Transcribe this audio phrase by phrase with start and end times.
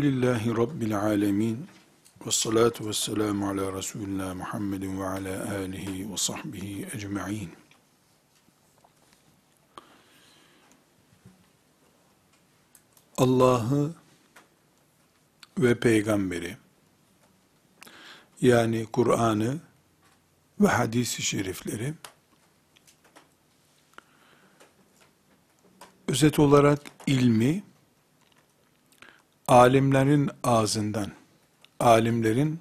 [0.00, 1.66] Elhamdülillahi Rabbil alemin.
[2.26, 7.50] Ve salatu ve selamu ala Resulina Muhammedin ve ala alihi ve sahbihi ecma'in.
[13.18, 13.94] Allah'ı
[15.58, 16.56] ve peygamberi
[18.40, 19.60] yani Kur'an'ı
[20.60, 21.94] ve hadis-i şerifleri
[26.08, 27.69] özet olarak ilmi
[29.50, 31.12] alimlerin ağzından,
[31.80, 32.60] alimlerin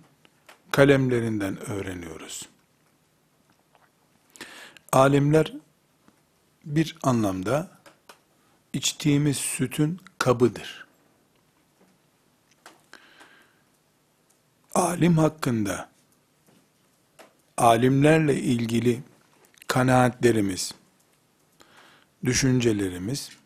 [0.71, 2.49] kalemlerinden öğreniyoruz.
[4.91, 5.53] Alimler
[6.65, 7.71] bir anlamda
[8.73, 10.87] içtiğimiz sütün kabıdır.
[14.75, 15.89] Alim hakkında
[17.57, 19.03] alimlerle ilgili
[19.67, 20.71] kanaatlerimiz,
[22.25, 23.38] düşüncelerimiz,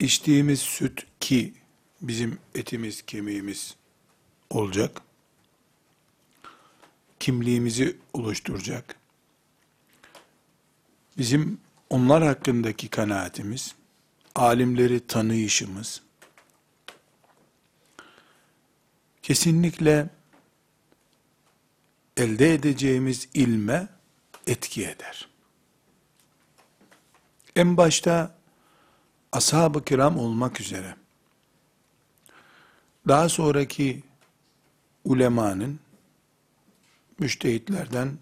[0.00, 1.54] içtiğimiz süt ki
[2.00, 3.76] bizim etimiz, kemiğimiz
[4.50, 5.02] olacak,
[7.20, 8.96] kimliğimizi oluşturacak,
[11.18, 13.74] bizim onlar hakkındaki kanaatimiz,
[14.34, 16.02] alimleri tanıyışımız,
[19.22, 20.08] kesinlikle
[22.16, 23.88] elde edeceğimiz ilme
[24.46, 25.28] etki eder.
[27.56, 28.39] En başta
[29.32, 30.96] ashab-ı kiram olmak üzere.
[33.08, 34.02] Daha sonraki
[35.04, 35.80] ulemanın
[37.18, 38.18] müştehitlerden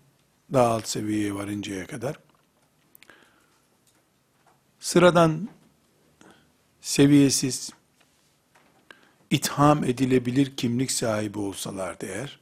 [0.53, 2.17] daha alt seviyeye varıncaya kadar
[4.81, 5.49] sıradan
[6.81, 7.71] seviyesiz
[9.31, 12.41] itham edilebilir kimlik sahibi olsalar eğer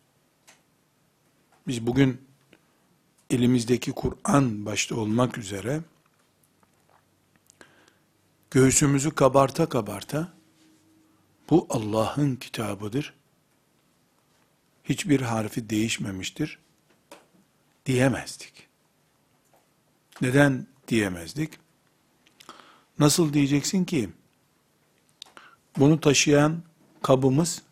[1.66, 2.21] biz bugün
[3.31, 5.81] elimizdeki Kur'an başta olmak üzere
[8.56, 10.33] göğsümüzü kabarta kabarta
[11.50, 13.15] bu Allah'ın kitabıdır.
[14.84, 16.59] Hiçbir harfi değişmemiştir
[17.87, 18.69] diyemezdik.
[20.21, 21.59] Neden diyemezdik?
[22.99, 24.11] Nasıl diyeceksin ki?
[25.78, 26.62] Bunu taşıyan
[27.03, 27.62] kabımız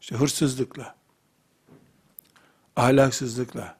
[0.00, 0.96] işte hırsızlıkla,
[2.76, 3.78] ahlaksızlıkla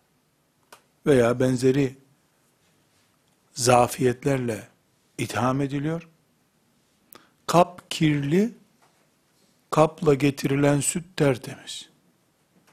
[1.07, 1.97] veya benzeri
[3.53, 4.78] zafiyetlerle
[5.19, 6.09] itham ediliyor.
[7.47, 8.55] Kap kirli,
[9.71, 11.89] kapla getirilen süt tertemiz.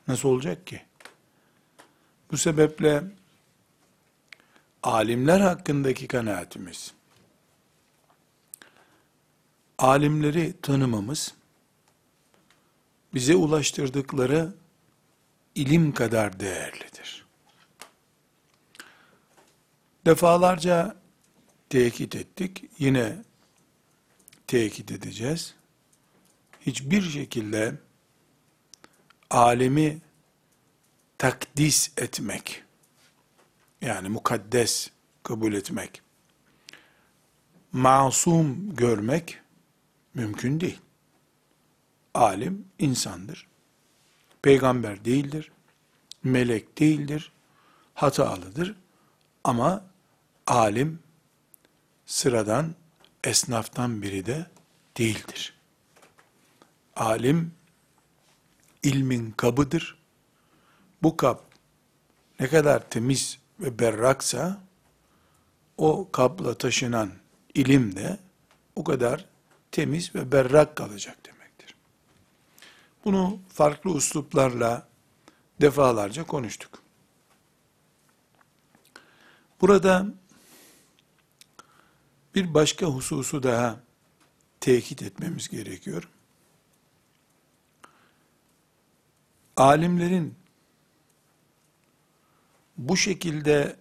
[0.07, 0.81] Nasıl olacak ki?
[2.31, 3.03] Bu sebeple
[4.83, 6.93] alimler hakkındaki kanaatimiz,
[9.77, 11.33] alimleri tanımamız,
[13.13, 14.53] bize ulaştırdıkları
[15.55, 17.25] ilim kadar değerlidir.
[20.05, 20.95] Defalarca
[21.69, 22.63] tekit ettik.
[22.79, 23.15] Yine
[24.47, 25.55] tekit edeceğiz.
[26.61, 27.75] Hiçbir şekilde
[29.29, 30.01] alemi
[31.17, 32.63] takdis etmek,
[33.81, 34.89] yani mukaddes
[35.23, 36.01] kabul etmek,
[37.71, 39.39] masum görmek
[40.13, 40.79] mümkün değil.
[42.13, 43.47] Alim insandır.
[44.41, 45.51] Peygamber değildir.
[46.23, 47.31] Melek değildir.
[47.93, 48.75] Hatalıdır.
[49.43, 49.85] Ama
[50.47, 50.99] alim
[52.05, 52.75] sıradan
[53.23, 54.45] esnaftan biri de
[54.97, 55.53] değildir.
[56.95, 57.53] Alim
[58.83, 59.97] ilmin kabıdır.
[61.03, 61.43] Bu kap
[62.39, 64.61] ne kadar temiz ve berraksa
[65.77, 67.11] o kapla taşınan
[67.53, 68.17] ilim de
[68.75, 69.25] o kadar
[69.71, 71.75] temiz ve berrak kalacak demektir.
[73.05, 74.87] Bunu farklı usluplarla
[75.61, 76.81] defalarca konuştuk.
[79.61, 80.05] Burada
[82.35, 83.79] bir başka hususu daha
[84.59, 86.09] tekit etmemiz gerekiyor.
[89.55, 90.35] Alimlerin
[92.77, 93.75] bu şekilde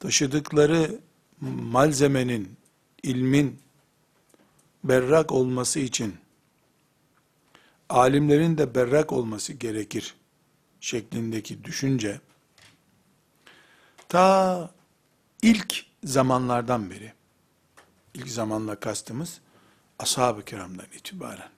[0.00, 1.00] taşıdıkları
[1.40, 2.56] malzemenin,
[3.02, 3.60] ilmin
[4.84, 6.16] berrak olması için
[7.88, 10.14] alimlerin de berrak olması gerekir
[10.80, 12.20] şeklindeki düşünce
[14.08, 14.70] ta
[15.42, 17.12] ilk zamanlardan beri
[18.14, 19.40] ilk zamanla kastımız
[19.98, 21.50] ashab-ı kiramdan itibaren.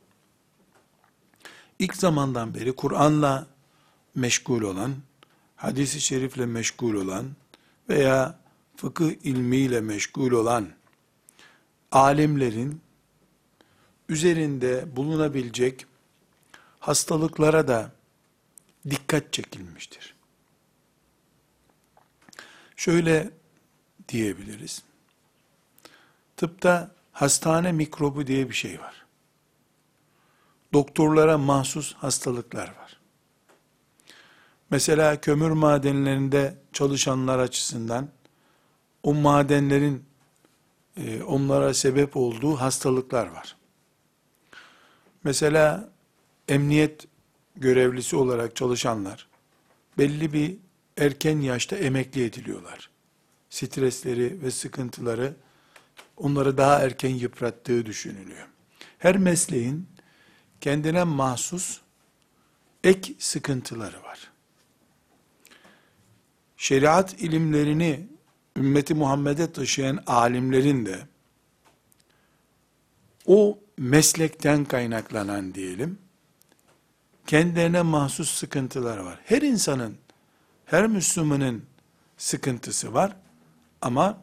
[1.79, 3.47] İlk zamandan beri Kur'an'la
[4.15, 4.95] meşgul olan,
[5.57, 7.27] hadisi şerifle meşgul olan
[7.89, 8.39] veya
[8.77, 10.69] fıkıh ilmiyle meşgul olan
[11.93, 12.81] alimlerin
[14.09, 15.87] üzerinde bulunabilecek
[16.81, 17.93] hastalıklara da
[18.91, 20.15] dikkat çekilmiştir.
[22.77, 23.31] Şöyle
[24.09, 24.83] diyebiliriz.
[26.37, 29.07] Tıpta hastane mikrobu diye bir şey var.
[30.73, 33.01] Doktorlara mahsus hastalıklar var.
[34.71, 38.09] Mesela kömür madenlerinde çalışanlar açısından
[39.03, 40.05] o madenlerin
[40.97, 43.57] e, onlara sebep olduğu hastalıklar var.
[45.25, 45.89] Mesela
[46.49, 47.07] emniyet
[47.57, 49.29] görevlisi olarak çalışanlar
[49.99, 50.57] belli bir
[50.97, 52.91] erken yaşta emekli ediliyorlar.
[53.51, 55.35] Stresleri ve sıkıntıları
[56.17, 58.49] onları daha erken yıprattığı düşünülüyor.
[58.99, 59.89] Her mesleğin
[60.61, 61.81] kendine mahsus
[62.85, 64.31] ek sıkıntıları var.
[66.57, 68.07] Şeriat ilimlerini
[68.57, 71.07] ümmeti Muhammed'e taşıyan alimlerin de
[73.27, 75.99] o meslekten kaynaklanan diyelim,
[77.27, 79.21] kendilerine mahsus sıkıntılar var.
[79.25, 79.97] Her insanın,
[80.65, 81.65] her Müslümanın
[82.17, 83.17] sıkıntısı var
[83.81, 84.23] ama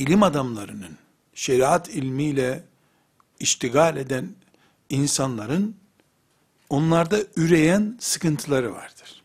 [0.00, 0.98] ilim adamlarının,
[1.34, 2.64] şeriat ilmiyle
[3.40, 4.28] iştigal eden
[4.88, 5.76] insanların
[6.70, 9.22] onlarda üreyen sıkıntıları vardır.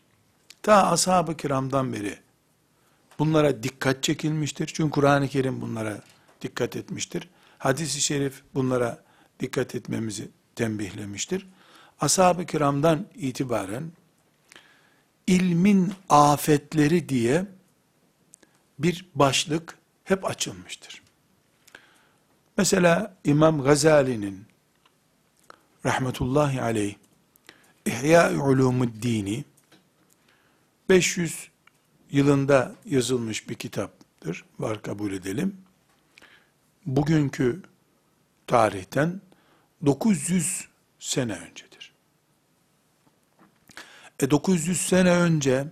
[0.62, 2.18] Ta ashab-ı kiramdan beri
[3.18, 4.66] bunlara dikkat çekilmiştir.
[4.74, 6.00] Çünkü Kur'an-ı Kerim bunlara
[6.40, 7.28] dikkat etmiştir.
[7.58, 9.04] Hadis-i şerif bunlara
[9.40, 11.46] dikkat etmemizi tembihlemiştir.
[12.00, 13.92] Ashab-ı kiramdan itibaren
[15.26, 17.46] ilmin afetleri diye
[18.78, 21.02] bir başlık hep açılmıştır.
[22.56, 24.46] Mesela İmam Gazali'nin
[25.86, 26.94] rahmetullahi aleyh
[27.86, 29.44] İhya-i Ulumuddini
[30.88, 31.48] 500
[32.10, 34.44] yılında yazılmış bir kitaptır.
[34.58, 35.56] Var kabul edelim.
[36.86, 37.62] Bugünkü
[38.46, 39.20] tarihten
[39.86, 40.68] 900
[40.98, 41.92] sene öncedir.
[44.20, 45.66] E 900 sene önce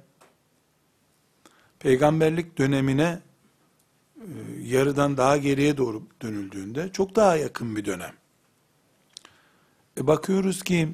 [1.78, 3.20] peygamberlik dönemine
[4.62, 8.14] yarıdan daha geriye doğru dönüldüğünde çok daha yakın bir dönem.
[9.98, 10.88] E bakıyoruz ki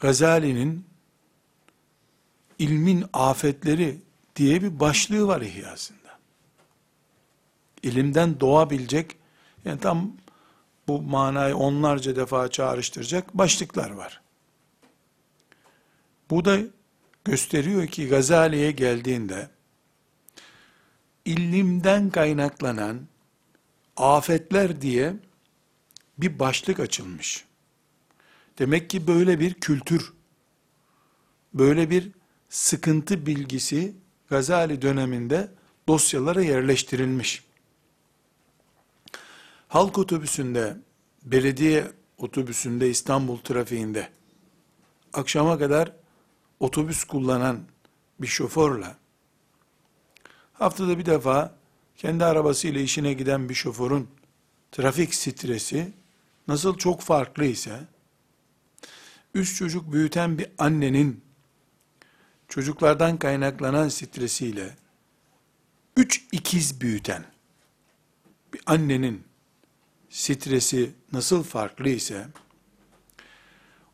[0.00, 0.84] Gazali'nin
[2.58, 3.98] ilmin afetleri
[4.36, 6.18] diye bir başlığı var ihyasında.
[7.82, 9.16] İlimden doğabilecek,
[9.64, 10.12] yani tam
[10.88, 14.20] bu manayı onlarca defa çağrıştıracak başlıklar var.
[16.30, 16.58] Bu da
[17.24, 19.50] gösteriyor ki Gazali'ye geldiğinde,
[21.28, 23.06] ilimden kaynaklanan
[23.96, 25.16] afetler diye
[26.18, 27.44] bir başlık açılmış.
[28.58, 30.12] Demek ki böyle bir kültür,
[31.54, 32.10] böyle bir
[32.48, 33.94] sıkıntı bilgisi
[34.28, 35.50] Gazali döneminde
[35.88, 37.44] dosyalara yerleştirilmiş.
[39.68, 40.76] Halk otobüsünde,
[41.24, 44.08] belediye otobüsünde İstanbul trafiğinde
[45.12, 45.92] akşama kadar
[46.60, 47.60] otobüs kullanan
[48.20, 48.94] bir şoförle
[50.58, 51.54] haftada bir defa
[51.96, 54.08] kendi arabasıyla işine giden bir şoförün
[54.72, 55.92] trafik stresi
[56.48, 57.80] nasıl çok farklı ise
[59.34, 61.24] üç çocuk büyüten bir annenin
[62.48, 64.76] çocuklardan kaynaklanan stresiyle
[65.96, 67.24] üç ikiz büyüten
[68.54, 69.24] bir annenin
[70.10, 72.26] stresi nasıl farklı ise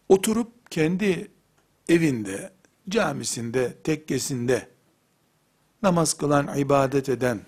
[0.09, 1.31] oturup kendi
[1.89, 2.53] evinde,
[2.89, 4.74] camisinde, tekkesinde
[5.85, 7.41] namaz kılan, ibadet eden,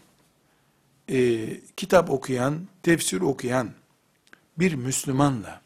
[1.09, 3.71] e, kitap okuyan, tefsir okuyan
[4.59, 5.61] bir Müslümanla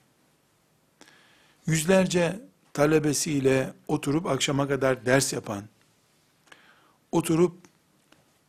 [1.66, 2.40] yüzlerce
[2.72, 5.64] talebesiyle oturup akşama kadar ders yapan,
[7.12, 7.56] oturup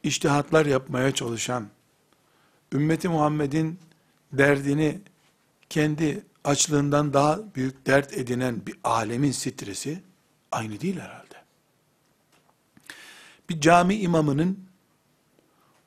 [0.04, 1.68] iştihatlar yapmaya çalışan,
[2.74, 3.80] ümmeti Muhammed'in
[4.34, 5.02] derdini
[5.70, 10.02] kendi açlığından daha büyük dert edinen bir alemin stresi
[10.52, 11.31] aynı değil herhalde.
[13.52, 14.60] Bir cami imamının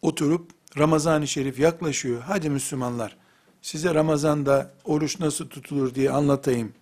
[0.02, 2.22] oturup Ramazan-ı Şerif yaklaşıyor.
[2.22, 3.16] Hadi Müslümanlar
[3.62, 6.72] size Ramazan'da oruç nasıl tutulur diye anlatayım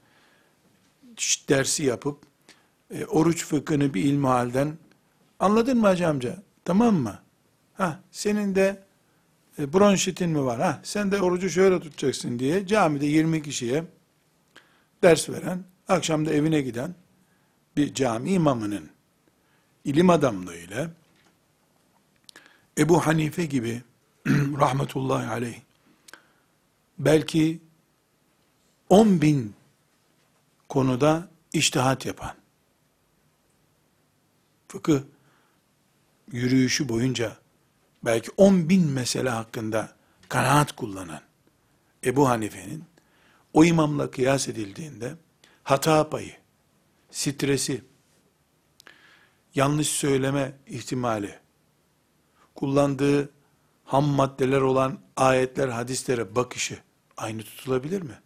[1.49, 2.19] dersi yapıp
[2.95, 4.79] e, oruç fıkhını bir ilmihalden
[5.41, 6.43] anladın mı hacı amca?
[6.65, 7.19] Tamam mı?
[7.75, 8.83] Ha, senin de
[9.59, 10.61] e, bronşitin mi var?
[10.61, 13.85] Ha, sen de orucu şöyle tutacaksın diye camide 20 kişiye
[15.03, 16.95] ders veren, akşam da evine giden
[17.77, 18.93] bir cami imamının
[19.85, 20.91] ilim adamlığıyla
[22.79, 23.83] Ebu Hanife gibi
[24.59, 25.61] rahmetullahi aleyh
[26.99, 27.61] belki
[28.89, 29.55] 10 bin
[30.69, 32.35] konuda iştihat yapan,
[34.69, 35.01] fıkıh
[36.33, 37.37] yürüyüşü boyunca
[38.05, 39.97] belki 10 bin mesele hakkında
[40.29, 41.21] kanaat kullanan
[42.05, 42.85] Ebu Hanife'nin
[43.53, 45.15] o imamla kıyas edildiğinde
[45.65, 46.37] hata payı,
[47.11, 47.85] stresi,
[49.55, 51.39] yanlış söyleme ihtimali,
[52.55, 53.31] kullandığı
[53.85, 56.79] ham maddeler olan ayetler, hadislere bakışı
[57.17, 58.19] aynı tutulabilir mi?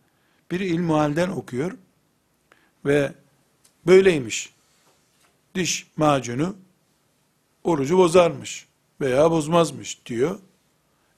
[0.51, 1.73] Biri ilmuhalden okuyor
[2.85, 3.13] ve
[3.87, 4.55] böyleymiş.
[5.55, 6.57] Diş macunu
[7.65, 8.67] orucu bozarmış
[9.01, 10.39] veya bozmazmış diyor.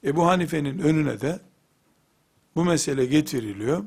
[0.05, 1.41] Ebu Hanife'nin önüne de
[2.57, 3.85] bu mesele getiriliyor.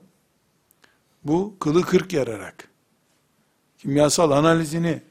[1.23, 2.67] Bu kılı kırk yararak,
[3.77, 5.01] kimyasal analizini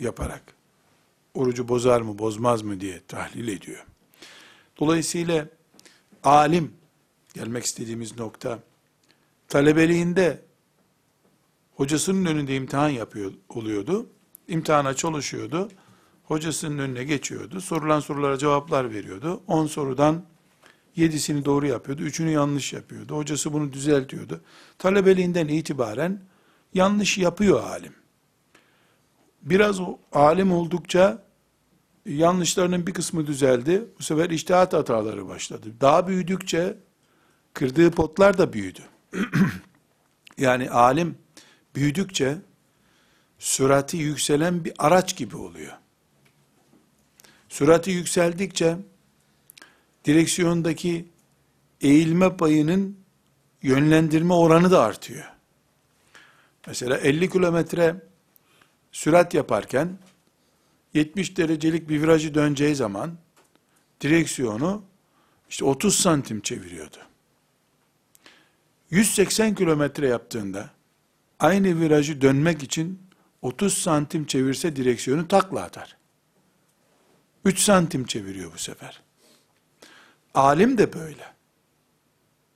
[0.00, 0.55] yaparak,
[1.36, 3.86] orucu bozar mı bozmaz mı diye tahlil ediyor.
[4.80, 5.48] Dolayısıyla
[6.24, 6.72] alim,
[7.34, 8.58] gelmek istediğimiz nokta,
[9.48, 10.40] talebeliğinde
[11.76, 14.06] hocasının önünde imtihan yapıyor oluyordu.
[14.48, 15.68] İmtihana çalışıyordu.
[16.24, 17.60] Hocasının önüne geçiyordu.
[17.60, 19.40] Sorulan sorulara cevaplar veriyordu.
[19.46, 20.24] 10 sorudan
[20.96, 22.02] yedisini doğru yapıyordu.
[22.02, 23.16] Üçünü yanlış yapıyordu.
[23.16, 24.40] Hocası bunu düzeltiyordu.
[24.78, 26.20] Talebeliğinden itibaren
[26.74, 27.92] yanlış yapıyor alim.
[29.42, 29.80] Biraz
[30.12, 31.25] alim oldukça
[32.06, 33.84] yanlışlarının bir kısmı düzeldi.
[33.98, 35.68] Bu sefer iştihat hataları başladı.
[35.80, 36.78] Daha büyüdükçe
[37.54, 38.80] kırdığı potlar da büyüdü.
[40.38, 41.18] yani alim
[41.74, 42.38] büyüdükçe
[43.38, 45.72] sürati yükselen bir araç gibi oluyor.
[47.48, 48.76] Sürati yükseldikçe
[50.04, 51.08] direksiyondaki
[51.80, 52.98] eğilme payının
[53.62, 55.32] yönlendirme oranı da artıyor.
[56.66, 58.02] Mesela 50 kilometre
[58.92, 59.98] sürat yaparken
[60.96, 63.18] 70 derecelik bir virajı döneceği zaman
[64.00, 64.84] direksiyonu
[65.50, 66.96] işte 30 santim çeviriyordu.
[68.90, 70.70] 180 kilometre yaptığında
[71.40, 73.02] aynı virajı dönmek için
[73.42, 75.96] 30 santim çevirse direksiyonu takla atar.
[77.44, 79.02] 3 santim çeviriyor bu sefer.
[80.34, 81.34] Alim de böyle.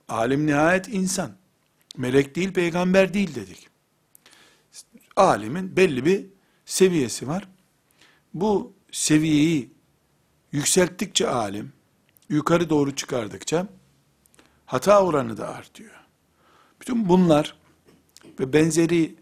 [0.07, 1.31] Alim nihayet insan.
[1.97, 3.69] Melek değil, peygamber değil dedik.
[5.15, 6.25] Alimin belli bir
[6.65, 7.47] seviyesi var.
[8.33, 9.69] Bu seviyeyi
[10.51, 11.73] yükselttikçe alim,
[12.29, 13.67] yukarı doğru çıkardıkça
[14.65, 15.95] hata oranı da artıyor.
[16.81, 17.55] Bütün bunlar
[18.39, 19.15] ve benzeri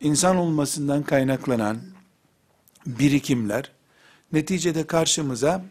[0.00, 1.80] insan olmasından kaynaklanan
[2.86, 3.72] birikimler
[4.32, 5.64] neticede karşımıza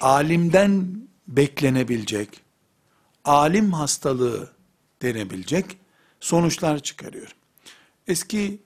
[0.00, 2.28] alimden beklenebilecek,
[3.24, 4.52] alim hastalığı
[5.02, 5.78] denebilecek
[6.20, 7.36] sonuçlar çıkarıyor.
[8.06, 8.60] Eski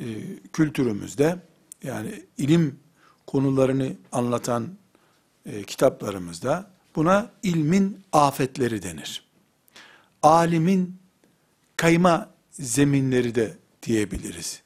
[0.00, 0.06] e,
[0.52, 1.38] kültürümüzde
[1.84, 2.78] yani ilim
[3.26, 4.68] konularını anlatan
[5.46, 9.24] e, kitaplarımızda buna ilmin afetleri denir.
[10.22, 10.96] Alimin
[11.76, 14.62] kayma zeminleri de diyebiliriz.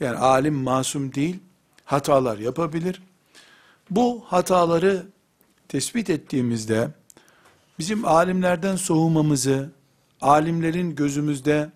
[0.00, 1.38] Yani alim masum değil,
[1.84, 3.02] hatalar yapabilir.
[3.90, 5.06] Bu hataları
[5.68, 6.88] tespit ettiğimizde
[7.78, 9.70] bizim alimlerden soğumamızı,
[10.20, 11.70] alimlerin gözümüzde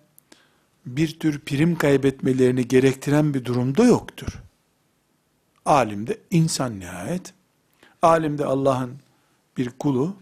[0.85, 4.27] bir tür prim kaybetmelerini gerektiren bir durumda yoktur.
[5.67, 7.33] Alim de insan nihayet.
[8.01, 8.99] Alim de Allah'ın
[9.57, 10.15] bir kulu.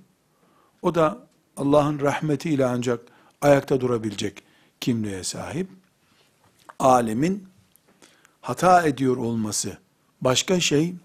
[0.82, 1.18] O da
[1.58, 3.00] Allah'ın rahmetiyle ancak
[3.42, 4.44] ayakta durabilecek
[4.82, 5.70] kimliğe sahip.
[6.80, 7.48] Alimin
[8.42, 9.78] hata ediyor olması
[10.22, 10.96] başka şey,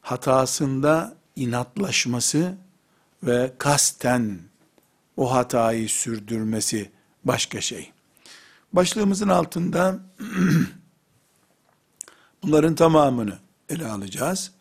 [0.00, 2.54] hatasında inatlaşması
[3.22, 4.38] ve kasten
[5.16, 6.90] o hatayı sürdürmesi
[7.24, 7.92] başka şey.
[8.72, 9.98] Başlığımızın altında
[12.42, 13.41] bunların tamamını
[13.72, 14.52] ele alacağız.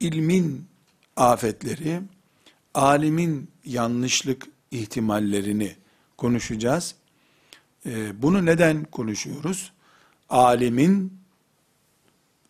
[0.00, 0.66] İlmin
[1.16, 2.00] afetleri,
[2.74, 5.76] alimin yanlışlık ihtimallerini
[6.16, 6.94] konuşacağız.
[7.86, 9.72] Ee, bunu neden konuşuyoruz?
[10.30, 11.18] Alimin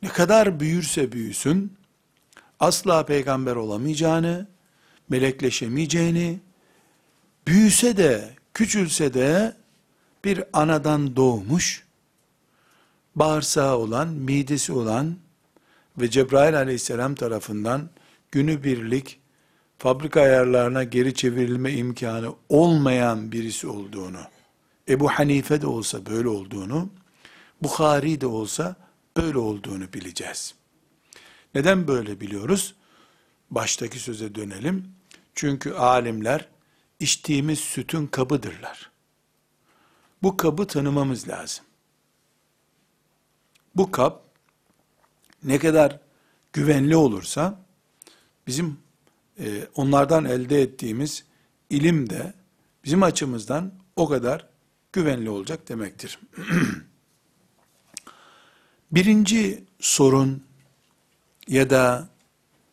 [0.03, 1.73] ne kadar büyürse büyüsün,
[2.61, 4.47] asla peygamber olamayacağını,
[5.09, 6.41] melekleşemeyeceğini,
[7.47, 9.57] büyüse de, küçülse de
[10.25, 11.85] bir anadan doğmuş,
[13.17, 15.17] bağırsağı olan, midesi olan
[15.99, 17.91] ve Cebrail aleyhisselam tarafından
[18.33, 19.21] günübirlik
[19.79, 24.21] fabrika ayarlarına geri çevrilme imkanı olmayan birisi olduğunu,
[24.89, 26.91] Ebu Hanife de olsa böyle olduğunu,
[27.63, 28.77] Bukhari de olsa
[29.17, 30.55] böyle olduğunu bileceğiz.
[31.55, 32.75] Neden böyle biliyoruz?
[33.51, 34.95] Baştaki söze dönelim.
[35.35, 36.49] Çünkü alimler
[37.01, 38.91] içtiğimiz sütün kabıdırlar.
[40.23, 41.65] Bu kabı tanımamız lazım.
[43.75, 44.22] Bu kap
[45.45, 46.01] ne kadar
[46.53, 47.65] güvenli olursa
[48.47, 48.79] bizim
[49.39, 51.25] e, onlardan elde ettiğimiz
[51.71, 52.35] ilim de
[52.85, 54.49] bizim açımızdan o kadar
[54.93, 56.19] güvenli olacak demektir.
[58.93, 60.45] birinci sorun
[61.49, 62.09] ya da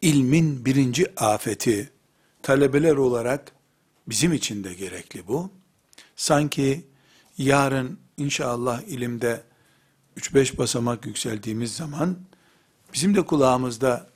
[0.02, 1.90] ilmin birinci afeti
[2.42, 3.52] talebeler olarak
[4.08, 5.52] bizim için de gerekli bu.
[6.16, 6.88] Sanki
[7.38, 9.44] yarın inşallah ilimde
[10.18, 12.18] 3-5 basamak yükseldiğimiz zaman
[12.94, 14.10] bizim de kulağımızda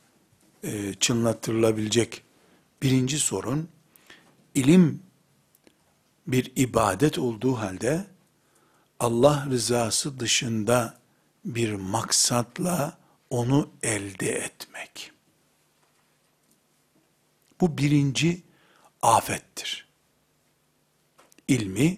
[0.63, 2.23] e, çınlattırılabilecek
[2.83, 3.69] Birinci sorun,
[4.55, 5.03] ilim
[6.27, 8.05] bir ibadet olduğu halde,
[8.99, 10.97] Allah rızası dışında
[11.45, 12.97] bir maksatla
[13.29, 15.11] onu elde etmek.
[17.61, 18.43] Bu birinci
[19.01, 19.87] afettir.
[21.47, 21.97] İlmi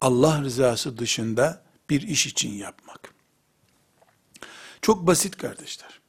[0.00, 3.14] Allah rızası dışında bir iş için yapmak.
[4.82, 6.00] Çok basit kardeşler.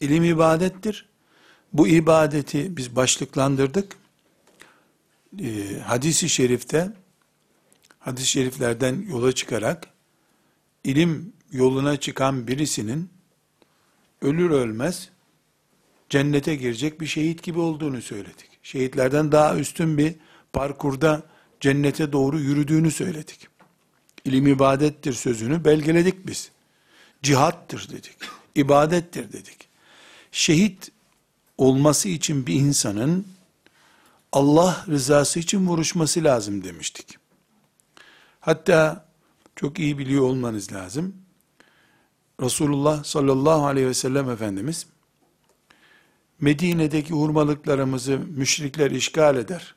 [0.00, 1.08] İlim ibadettir.
[1.72, 3.96] Bu ibadeti biz başlıklandırdık.
[5.42, 6.92] Ee, hadisi şerifte,
[7.98, 9.88] hadis-i şeriflerden yola çıkarak,
[10.84, 13.10] ilim yoluna çıkan birisinin,
[14.22, 15.10] ölür ölmez,
[16.08, 18.58] cennete girecek bir şehit gibi olduğunu söyledik.
[18.62, 20.14] Şehitlerden daha üstün bir
[20.52, 21.22] parkurda
[21.60, 23.48] cennete doğru yürüdüğünü söyledik.
[24.24, 26.50] İlim ibadettir sözünü belgeledik biz.
[27.22, 28.16] Cihattır dedik.
[28.54, 29.65] İbadettir dedik.
[30.36, 30.90] Şehit
[31.58, 33.26] olması için bir insanın
[34.32, 37.18] Allah rızası için vuruşması lazım demiştik.
[38.40, 39.08] Hatta
[39.56, 41.14] çok iyi biliyor olmanız lazım.
[42.40, 44.86] Resulullah sallallahu aleyhi ve sellem Efendimiz
[46.40, 49.74] Medine'deki hurmalıklarımızı müşrikler işgal eder.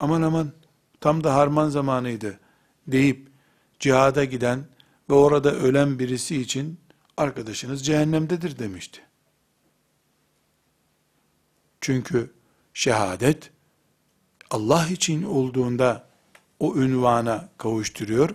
[0.00, 0.52] Aman aman
[1.00, 2.40] tam da harman zamanıydı
[2.86, 3.28] deyip
[3.80, 4.64] cihada giden
[5.10, 6.80] ve orada ölen birisi için
[7.16, 9.07] arkadaşınız cehennemdedir demişti.
[11.80, 12.32] Çünkü
[12.74, 13.50] şehadet
[14.50, 16.08] Allah için olduğunda
[16.60, 18.34] o ünvana kavuşturuyor.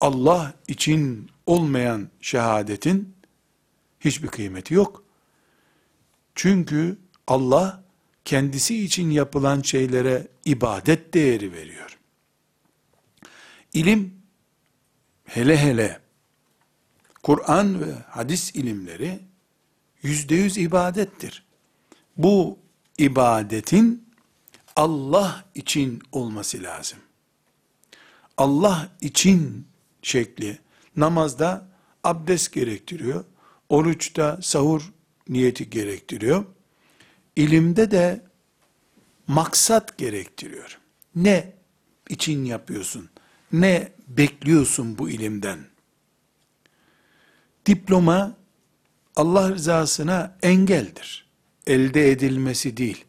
[0.00, 3.14] Allah için olmayan şehadetin
[4.00, 5.04] hiçbir kıymeti yok.
[6.34, 7.84] Çünkü Allah
[8.24, 11.98] kendisi için yapılan şeylere ibadet değeri veriyor.
[13.72, 14.14] İlim
[15.24, 16.00] hele hele
[17.22, 19.20] Kur'an ve hadis ilimleri
[20.02, 21.49] yüzde yüz ibadettir.
[22.16, 22.58] Bu
[22.98, 24.10] ibadetin
[24.76, 26.98] Allah için olması lazım.
[28.36, 29.66] Allah için
[30.02, 30.58] şekli
[30.96, 31.68] namazda
[32.04, 33.24] abdest gerektiriyor.
[33.68, 34.92] Oruçta sahur
[35.28, 36.44] niyeti gerektiriyor.
[37.36, 38.22] İlimde de
[39.26, 40.78] maksat gerektiriyor.
[41.14, 41.52] Ne
[42.08, 43.10] için yapıyorsun?
[43.52, 45.58] Ne bekliyorsun bu ilimden?
[47.66, 48.36] Diploma
[49.16, 51.29] Allah rızasına engeldir.
[51.70, 53.04] Elde edilmesi değil.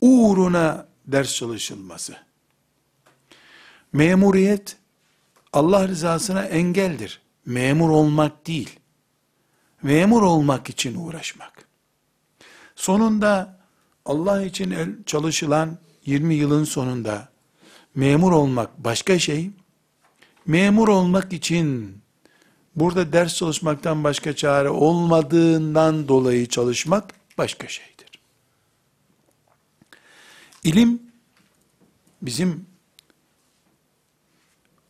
[0.00, 2.16] Uğruna ders çalışılması.
[3.92, 4.76] Memuriyet
[5.52, 7.20] Allah rızasına engeldir.
[7.46, 8.80] Memur olmak değil.
[9.82, 11.68] Memur olmak için uğraşmak.
[12.76, 13.60] Sonunda
[14.04, 17.28] Allah için çalışılan 20 yılın sonunda
[17.94, 19.50] memur olmak başka şey.
[20.46, 21.98] Memur olmak için
[22.76, 27.91] burada ders çalışmaktan başka çare olmadığından dolayı çalışmak başka şeydir.
[30.64, 31.02] İlim
[32.22, 32.66] bizim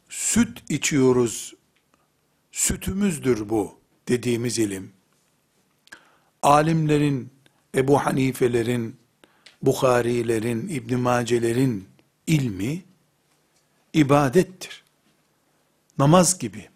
[0.08, 1.54] süt içiyoruz,
[2.52, 4.92] sütümüzdür bu dediğimiz ilim.
[6.42, 7.30] Alimlerin,
[7.74, 8.96] Ebu Hanifelerin,
[9.62, 11.88] Bukharilerin, İbn Macelerin
[12.26, 12.82] ilmi
[13.92, 14.84] ibadettir.
[15.98, 16.68] Namaz gibi,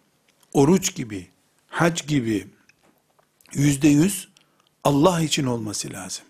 [0.53, 1.27] oruç gibi,
[1.67, 2.47] hac gibi
[3.53, 4.29] yüzde yüz
[4.83, 6.25] Allah için olması lazım.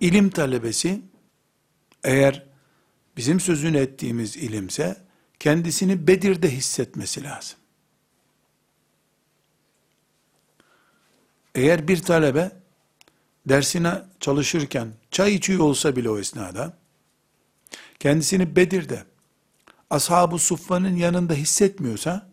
[0.00, 1.00] İlim talebesi
[2.06, 2.46] eğer
[3.16, 4.96] bizim sözünü ettiğimiz ilimse
[5.40, 7.58] kendisini Bedir'de hissetmesi lazım.
[11.54, 12.52] Eğer bir talebe
[13.46, 16.76] dersine çalışırken çay içiyor olsa bile o esnada
[17.98, 19.04] kendisini Bedir'de
[19.90, 22.30] ashab-ı suffanın yanında hissetmiyorsa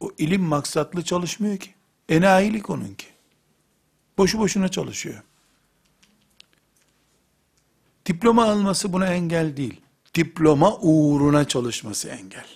[0.00, 1.74] o ilim maksatlı çalışmıyor ki.
[2.08, 3.06] Enayilik onunki.
[4.18, 5.22] Boşu boşuna çalışıyor.
[8.06, 9.80] Diploma alması buna engel değil.
[10.14, 12.46] Diploma uğruna çalışması engel.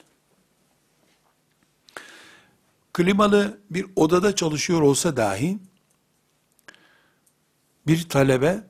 [2.92, 5.58] Klimalı bir odada çalışıyor olsa dahi
[7.86, 8.64] bir talebe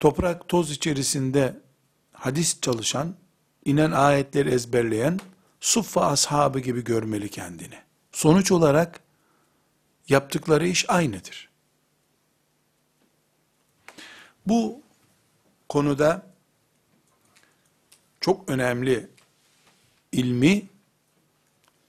[0.00, 1.60] toprak toz içerisinde
[2.12, 3.14] hadis çalışan,
[3.64, 5.20] inen ayetleri ezberleyen
[5.60, 7.78] suffa ashabı gibi görmeli kendini.
[8.12, 9.00] Sonuç olarak
[10.08, 11.48] yaptıkları iş aynıdır.
[14.46, 14.81] Bu
[15.72, 16.26] konuda
[18.20, 19.10] çok önemli
[20.12, 20.68] ilmi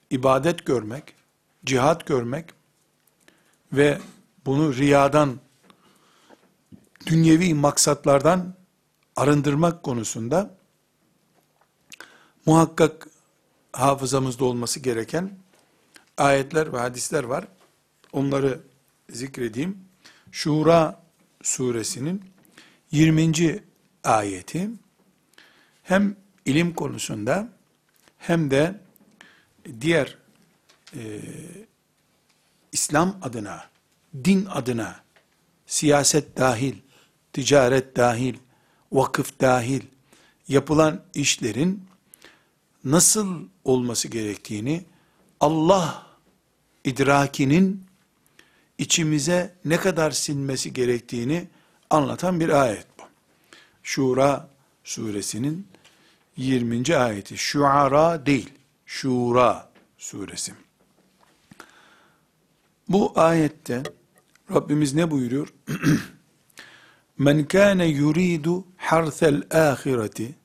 [0.10, 1.16] ibadet görmek,
[1.66, 2.50] cihat görmek
[3.74, 4.00] ve
[4.46, 5.40] bunu riyadan,
[7.06, 8.54] dünyevi maksatlardan
[9.16, 10.56] arındırmak konusunda
[12.46, 13.08] muhakkak
[13.74, 15.38] hafızamızda olması gereken
[16.18, 17.48] ayetler ve hadisler var.
[18.14, 18.60] Onları
[19.10, 19.78] zikredeyim.
[20.32, 21.04] Şura
[21.42, 22.24] suresinin
[22.92, 23.73] 20.
[24.04, 24.70] ayeti
[25.84, 27.50] hem ilim konusunda
[28.18, 28.80] hem de
[29.82, 30.18] diğer
[30.96, 31.22] e,
[32.72, 33.70] İslam adına,
[34.24, 35.04] din adına,
[35.66, 36.76] siyaset dahil,
[37.34, 38.36] ticaret dahil,
[38.92, 39.82] vakıf dahil
[40.48, 41.84] yapılan işlerin
[42.84, 44.86] nasıl olması gerektiğini
[45.40, 46.08] Allah
[46.84, 47.86] idrakinin
[48.78, 51.48] içimize ne kadar sinmesi gerektiğini
[51.90, 52.93] anlatan bir ayet.
[53.84, 54.50] Şura
[54.84, 55.68] suresinin
[56.38, 56.98] 20.
[56.98, 57.38] ayeti.
[57.38, 58.50] Şuara değil,
[58.86, 60.54] Şura suresi.
[62.90, 63.84] Bu ayette
[64.52, 65.54] Rabbimiz ne buyuruyor?
[67.18, 70.36] Men kana yuridu harsel ahireti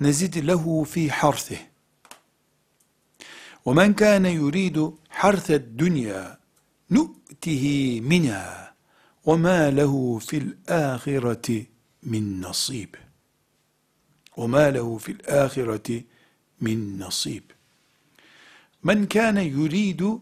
[0.00, 1.58] nezid lehu fi harsih.
[3.66, 6.38] Ve men kana yuridu harsed dünya
[6.90, 8.74] nu'tihi minha
[9.26, 11.71] ve ma lehu fil ahireti
[12.03, 12.95] مِنْ نَصِيبٍ
[14.37, 16.03] وَمَا لَهُ فِي الْآخِرَةِ
[16.61, 17.43] مِنْ نَصِيبٍ
[18.83, 20.19] مَنْ كَانَ يُرِيدُ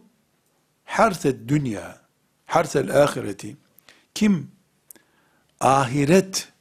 [0.86, 2.00] حَرْثَ الدُّنْيَا
[2.46, 3.54] حَرْثَ الْآخِرَةِ
[4.14, 4.50] Kim
[5.60, 6.52] ahiret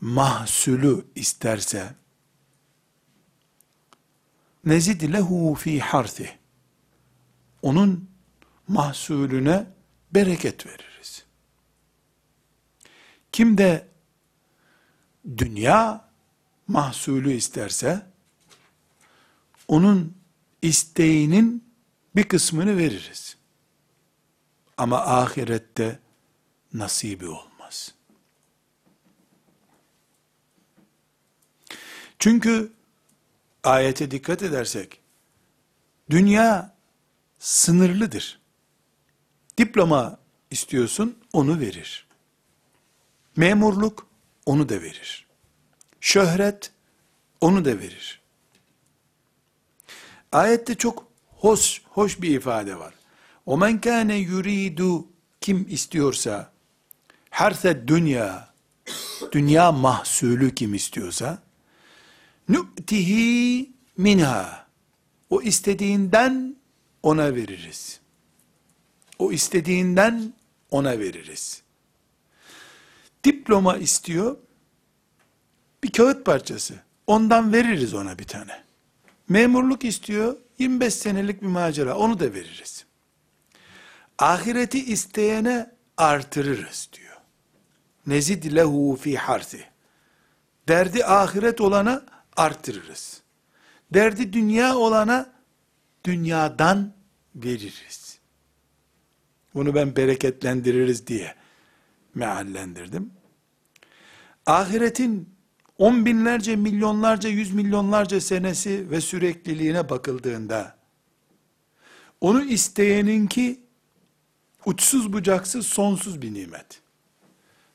[0.00, 1.94] mahsulü isterse,
[4.64, 6.38] nezid lehu fi harthi.
[7.62, 8.10] Onun
[8.68, 9.66] mahsulüne
[10.14, 11.24] bereket veririz.
[13.32, 13.88] Kim de
[15.37, 16.09] dünya
[16.67, 18.05] mahsulü isterse,
[19.67, 20.17] onun
[20.61, 21.63] isteğinin
[22.15, 23.37] bir kısmını veririz.
[24.77, 25.99] Ama ahirette
[26.73, 27.95] nasibi olmaz.
[32.19, 32.71] Çünkü
[33.63, 35.01] ayete dikkat edersek,
[36.09, 36.75] dünya
[37.39, 38.39] sınırlıdır.
[39.57, 40.19] Diploma
[40.51, 42.07] istiyorsun, onu verir.
[43.35, 44.07] Memurluk,
[44.45, 45.27] onu da verir.
[46.01, 46.71] Şöhret,
[47.41, 48.21] onu da verir.
[50.31, 52.93] Ayette çok hoş, hoş bir ifade var.
[53.45, 55.07] O men kâne yuridu
[55.41, 56.51] kim istiyorsa
[57.29, 58.53] herse dünya
[59.31, 61.43] dünya mahsulü kim istiyorsa
[62.49, 64.67] nü'tihi minha
[65.29, 66.55] o istediğinden
[67.03, 67.99] ona veririz.
[69.19, 70.33] O istediğinden
[70.71, 71.62] ona veririz.
[73.23, 74.37] Diploma istiyor,
[75.83, 76.73] bir kağıt parçası.
[77.07, 78.63] Ondan veririz ona bir tane.
[79.29, 82.85] Memurluk istiyor, 25 senelik bir macera, onu da veririz.
[84.19, 87.17] Ahireti isteyene artırırız diyor.
[88.07, 89.65] Nezid lehu fi harsi.
[90.67, 92.05] Derdi ahiret olana
[92.35, 93.21] artırırız.
[93.93, 95.33] Derdi dünya olana
[96.05, 96.93] dünyadan
[97.35, 98.19] veririz.
[99.53, 101.35] Bunu ben bereketlendiririz diye
[102.15, 103.11] meallendirdim.
[104.45, 105.29] Ahiretin
[105.77, 110.77] on binlerce, milyonlarca, yüz milyonlarca senesi ve sürekliliğine bakıldığında,
[112.21, 113.59] onu isteyeninki
[114.65, 116.81] uçsuz bucaksız sonsuz bir nimet.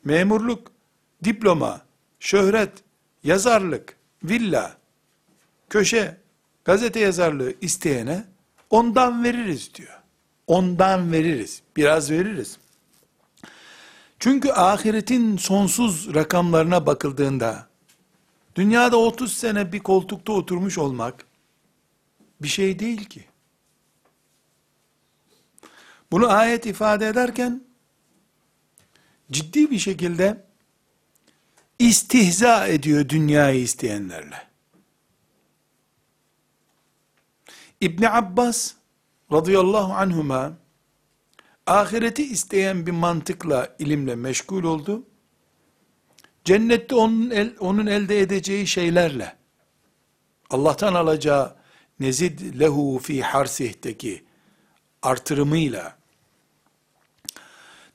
[0.04, 0.72] Memurluk,
[1.24, 1.82] diploma,
[2.20, 2.72] şöhret,
[3.24, 4.76] yazarlık, villa,
[5.70, 6.16] köşe,
[6.64, 8.24] gazete yazarlığı isteyene
[8.70, 9.98] ondan veririz diyor.
[10.46, 11.62] Ondan veririz.
[11.76, 12.58] Biraz veririz.
[14.18, 17.68] Çünkü ahiretin sonsuz rakamlarına bakıldığında
[18.54, 21.26] dünyada 30 sene bir koltukta oturmuş olmak
[22.42, 23.24] bir şey değil ki.
[26.10, 27.64] Bunu ayet ifade ederken
[29.30, 30.44] ciddi bir şekilde
[31.78, 34.48] istihza ediyor dünyayı isteyenlerle.
[37.80, 38.74] İbn Abbas
[39.32, 40.52] radıyallahu anhuma
[41.68, 45.06] ahireti isteyen bir mantıkla, ilimle meşgul oldu.
[46.44, 49.36] Cennette onun, el, onun elde edeceği şeylerle,
[50.50, 51.56] Allah'tan alacağı
[52.00, 54.24] nezid lehu fi harsih'teki
[55.02, 55.98] artırımıyla,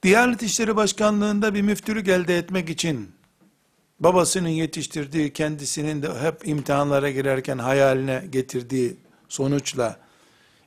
[0.04, 3.12] Diyanet İşleri Başkanlığında bir müftülük elde etmek için,
[4.00, 8.98] babasının yetiştirdiği, kendisinin de hep imtihanlara girerken hayaline getirdiği
[9.30, 10.00] sonuçla,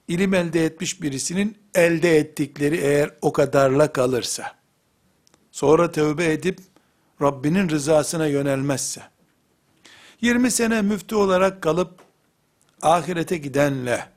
[0.08, 4.54] ilim elde etmiş birisinin elde ettikleri eğer o kadarla kalırsa,
[5.52, 6.58] sonra tövbe edip
[7.22, 9.02] Rabbinin rızasına yönelmezse,
[10.20, 12.00] 20 sene müftü olarak kalıp
[12.82, 14.08] ahirete gidenle,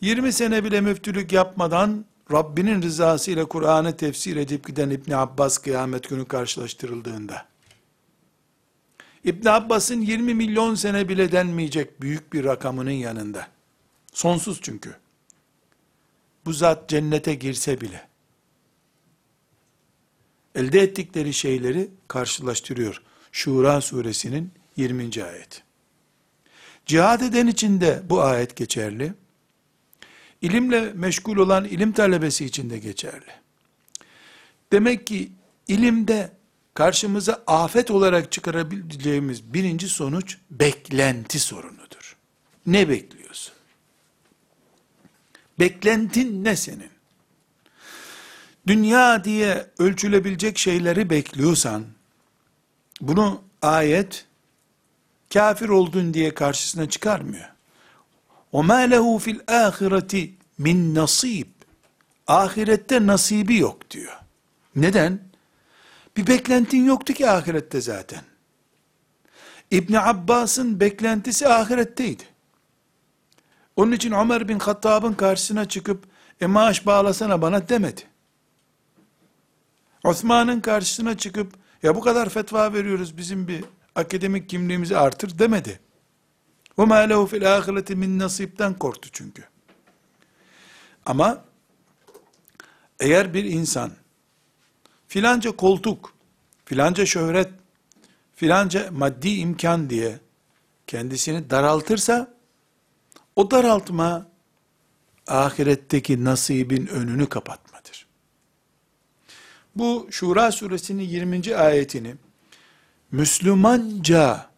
[0.00, 6.08] 20 sene bile müftülük yapmadan Rabbinin rızası ile Kur'an'ı tefsir edip giden İbn Abbas kıyamet
[6.08, 7.46] günü karşılaştırıldığında,
[9.24, 13.46] İbn Abbas'ın 20 milyon sene bile denmeyecek büyük bir rakamının yanında,
[14.12, 14.96] sonsuz çünkü,
[16.46, 18.08] bu zat cennete girse bile,
[20.54, 23.02] elde ettikleri şeyleri karşılaştırıyor.
[23.32, 25.24] Şura suresinin 20.
[25.24, 25.62] ayet.
[26.86, 29.14] Cihad eden için de bu ayet geçerli.
[30.42, 33.30] İlimle meşgul olan ilim talebesi için de geçerli.
[34.72, 35.32] Demek ki
[35.68, 36.32] ilimde
[36.74, 42.16] karşımıza afet olarak çıkarabileceğimiz birinci sonuç beklenti sorunudur.
[42.66, 43.23] Ne bekliyorsun?
[45.59, 46.89] Beklentin ne senin?
[48.67, 51.85] Dünya diye ölçülebilecek şeyleri bekliyorsan,
[53.01, 54.25] bunu ayet,
[55.33, 57.49] kafir oldun diye karşısına çıkarmıyor.
[58.53, 61.47] وَمَا لَهُ فِي الْآخِرَةِ min nasib.
[62.27, 64.19] Ahirette nasibi yok diyor.
[64.75, 65.19] Neden?
[66.17, 68.21] Bir beklentin yoktu ki ahirette zaten.
[69.71, 72.23] İbni Abbas'ın beklentisi ahiretteydi.
[73.75, 76.05] Onun için Ömer bin Hattab'ın karşısına çıkıp,
[76.41, 78.01] e maaş bağlasana bana demedi.
[80.03, 81.53] Osman'ın karşısına çıkıp,
[81.83, 85.79] ya bu kadar fetva veriyoruz bizim bir akademik kimliğimizi artır demedi.
[86.77, 89.43] وَمَا لَهُ فِي الْآخِرَةِ min nasipten korktu çünkü.
[91.05, 91.43] Ama
[92.99, 93.91] eğer bir insan
[95.07, 96.13] filanca koltuk,
[96.65, 97.49] filanca şöhret,
[98.35, 100.19] filanca maddi imkan diye
[100.87, 102.32] kendisini daraltırsa
[103.36, 104.26] o daraltma
[105.26, 108.06] ahiretteki nasibin önünü kapatmadır.
[109.76, 111.56] Bu Şura suresinin 20.
[111.56, 112.14] ayetini
[113.12, 114.50] Müslümanca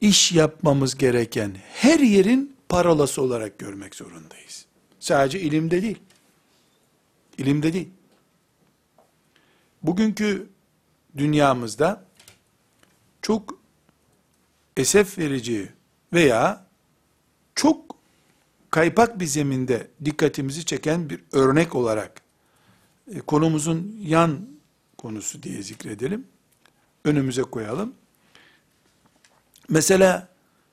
[0.00, 4.66] iş yapmamız gereken her yerin parolası olarak görmek zorundayız.
[5.00, 5.98] Sadece ilimde değil.
[7.38, 7.88] İlimde değil.
[9.82, 10.48] Bugünkü
[11.16, 12.04] dünyamızda
[13.22, 13.58] çok
[14.76, 15.72] esef verici
[16.12, 16.65] veya
[17.56, 17.96] çok
[18.70, 22.20] kaypak bir zeminde dikkatimizi çeken bir örnek olarak
[23.14, 24.48] e, konumuzun yan
[24.98, 26.26] konusu diye zikredelim.
[27.04, 27.94] Önümüze koyalım.
[29.68, 30.28] Mesela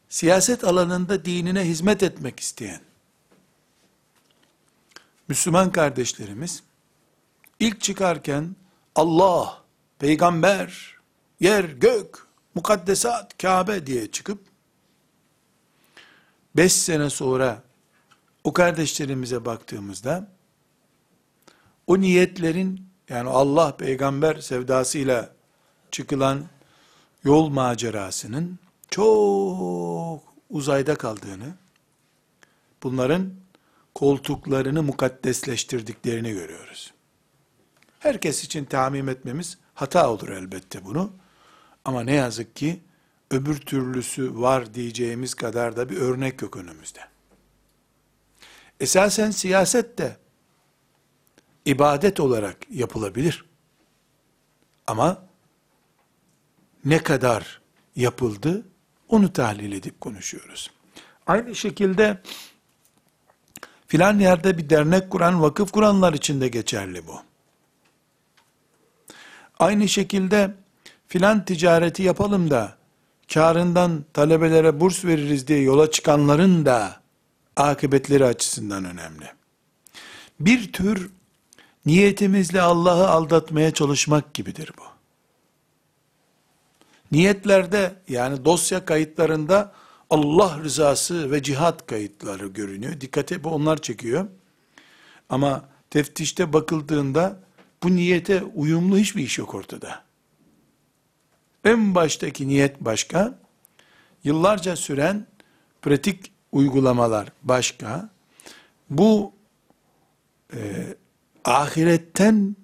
[0.10, 2.82] siyaset alanında dinine hizmet etmek isteyen
[5.28, 6.64] Müslüman kardeşlerimiz
[7.60, 8.56] ilk çıkarken
[8.96, 9.64] Allah,
[10.00, 10.98] peygamber,
[11.40, 14.53] yer, gök, mukaddesat, Kabe diye çıkıp
[16.56, 17.64] beş sene sonra
[18.44, 20.28] o kardeşlerimize baktığımızda
[21.88, 25.30] o niyetlerin yani Allah peygamber sevdasıyla
[25.92, 26.44] çıkılan
[27.24, 31.56] yol macerasının çok uzayda kaldığını,
[32.84, 33.34] bunların
[33.96, 36.94] koltuklarını mukaddesleştirdiklerini görüyoruz.
[38.00, 41.12] Herkes için tamim etmemiz hata olur elbette bunu.
[41.86, 42.82] Ama ne yazık ki
[43.34, 47.00] öbür türlüsü var diyeceğimiz kadar da bir örnek yok önümüzde.
[48.80, 50.18] Esasen siyaset de
[51.66, 53.46] ibadet olarak yapılabilir.
[54.88, 55.26] Ama
[56.86, 57.62] ne kadar
[57.96, 58.66] yapıldı
[59.10, 60.72] onu tahlil edip konuşuyoruz.
[61.28, 62.22] Aynı şekilde
[63.88, 67.22] filan yerde bir dernek kuran, vakıf kuranlar için de geçerli bu.
[69.60, 70.56] Aynı şekilde
[71.08, 72.83] filan ticareti yapalım da
[73.34, 77.02] karından talebelere burs veririz diye yola çıkanların da
[77.56, 79.26] akıbetleri açısından önemli.
[80.40, 81.12] Bir tür
[81.86, 84.84] niyetimizle Allah'ı aldatmaya çalışmak gibidir bu.
[87.12, 89.74] Niyetlerde yani dosya kayıtlarında
[90.10, 93.02] Allah rızası ve cihat kayıtları görünüyor.
[93.02, 94.28] Dikkate bu onlar çekiyor.
[95.30, 97.40] Ama teftişte bakıldığında
[97.84, 100.04] bu niyete uyumlu hiçbir iş yok ortada.
[101.64, 103.40] En baştaki niyet başka,
[104.24, 105.28] yıllarca süren
[105.82, 108.10] pratik uygulamalar başka.
[108.90, 109.34] Bu
[110.54, 110.60] e,
[111.46, 112.56] ahiretten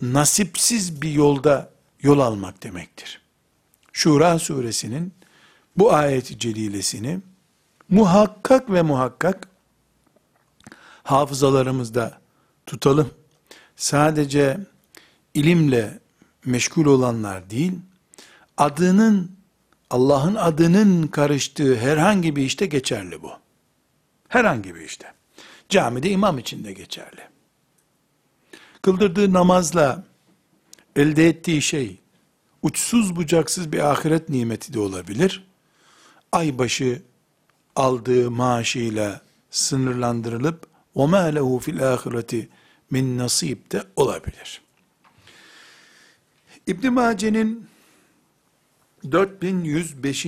[0.00, 1.70] nasipsiz bir yolda
[2.02, 3.20] yol almak demektir.
[3.92, 5.14] Şura suresinin
[5.76, 7.20] bu ayeti celilesini
[7.88, 9.48] muhakkak ve muhakkak
[11.02, 12.20] hafızalarımızda
[12.66, 13.10] tutalım.
[13.76, 14.58] Sadece
[15.34, 15.98] ilimle
[16.45, 17.73] meşgul olanlar değil,
[18.57, 19.31] adının,
[19.89, 23.31] Allah'ın adının karıştığı herhangi bir işte geçerli bu.
[24.27, 25.13] Herhangi bir işte.
[25.69, 27.21] Camide imam için de geçerli.
[28.81, 30.03] Kıldırdığı namazla
[30.95, 31.99] elde ettiği şey,
[32.61, 35.47] uçsuz bucaksız bir ahiret nimeti de olabilir.
[36.31, 37.01] Aybaşı
[37.75, 39.21] aldığı maaşıyla
[39.51, 42.47] sınırlandırılıp وَمَا لَهُ فِي الْآخِرَةِ
[42.91, 44.61] min nasip de olabilir.
[46.66, 47.66] İbn Mace'nin
[49.12, 50.26] 4105.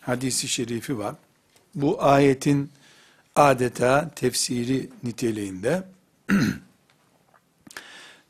[0.00, 1.14] hadisi şerifi var.
[1.74, 2.70] Bu ayetin
[3.36, 5.88] adeta tefsiri niteliğinde.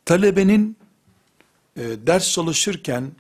[0.05, 0.77] talebenin
[1.77, 3.13] e, ders çalışırken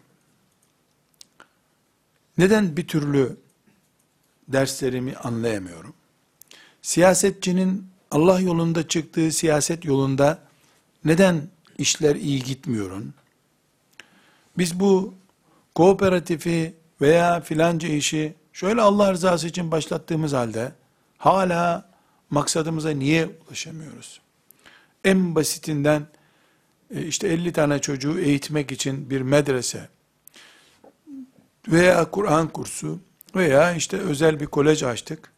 [2.38, 3.36] neden bir türlü
[4.48, 5.94] derslerimi anlayamıyorum?
[6.82, 10.38] Siyasetçinin Allah yolunda çıktığı siyaset yolunda
[11.04, 13.14] neden işler iyi gitmiyorun?
[14.58, 15.14] Biz bu
[15.74, 20.72] kooperatifi veya filanca işi şöyle Allah rızası için başlattığımız halde
[21.18, 21.90] hala
[22.30, 24.20] maksadımıza niye ulaşamıyoruz?
[25.04, 26.06] En basitinden
[26.94, 29.88] e, işte 50 tane çocuğu eğitmek için bir medrese
[31.68, 33.00] veya Kur'an kursu
[33.36, 35.32] veya işte özel bir kolej açtık.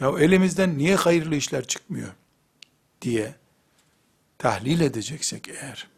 [0.00, 2.08] Ya elimizden niye hayırlı işler çıkmıyor
[3.02, 3.34] diye
[4.38, 5.88] tahlil edeceksek eğer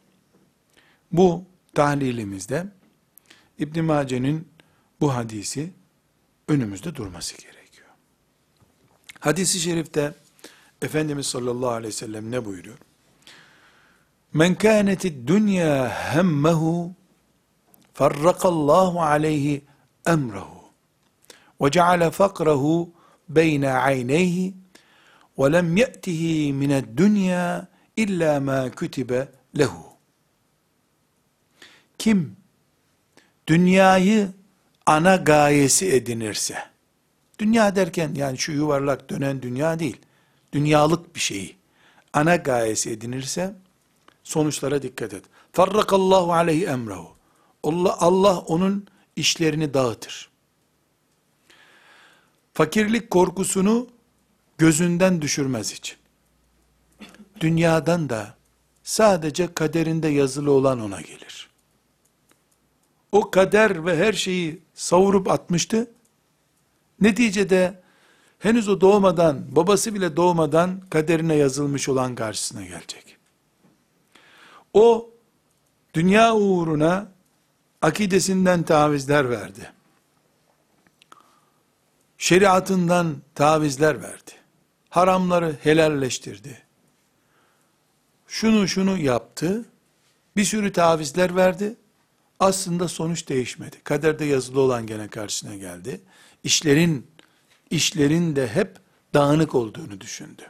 [1.12, 2.66] bu tahlilimizde
[3.58, 4.48] İbn Mace'nin
[5.00, 5.70] bu hadisi
[6.48, 7.88] önümüzde durması gerekiyor.
[9.20, 10.14] Hadisi şerifte
[10.82, 12.78] Efendimiz sallallahu aleyhi ve sellem ne buyuruyor?
[14.32, 16.92] Men kâneti dünya hemmehu
[17.94, 19.64] farrakallahu aleyhi
[20.06, 20.64] emrehu
[21.60, 22.90] ve ceale fakrahu
[23.28, 24.54] beyne ayneyhi
[25.38, 29.28] ve lem ye'tihi mined dünya illa ma kütibe
[29.58, 29.87] lehu.
[31.98, 32.36] Kim
[33.46, 34.28] dünyayı
[34.86, 36.58] ana gayesi edinirse,
[37.38, 39.96] dünya derken yani şu yuvarlak dönen dünya değil,
[40.52, 41.56] dünyalık bir şeyi
[42.12, 43.54] ana gayesi edinirse,
[44.24, 45.24] sonuçlara dikkat et.
[45.52, 47.16] Farrakallahu aleyhi emrehu.
[47.62, 50.30] Allah, Allah onun işlerini dağıtır.
[52.54, 53.88] Fakirlik korkusunu
[54.58, 55.96] gözünden düşürmez hiç.
[57.40, 58.34] Dünyadan da
[58.82, 61.47] sadece kaderinde yazılı olan ona gelir.
[63.12, 65.90] O kader ve her şeyi savurup atmıştı.
[67.00, 67.80] Neticede
[68.38, 73.16] henüz o doğmadan, babası bile doğmadan kaderine yazılmış olan karşısına gelecek.
[74.74, 75.10] O
[75.94, 77.08] dünya uğruna
[77.82, 79.72] akidesinden tavizler verdi.
[82.18, 84.32] Şeriatından tavizler verdi.
[84.88, 86.62] Haramları helalleştirdi.
[88.26, 89.64] Şunu şunu yaptı.
[90.36, 91.76] Bir sürü tavizler verdi.
[92.39, 93.77] Aslında sonuç değişmedi.
[93.83, 96.01] Kaderde yazılı olan gene karşısına geldi.
[96.43, 97.07] İşlerin
[97.69, 98.77] işlerin de hep
[99.13, 100.41] dağınık olduğunu düşündü.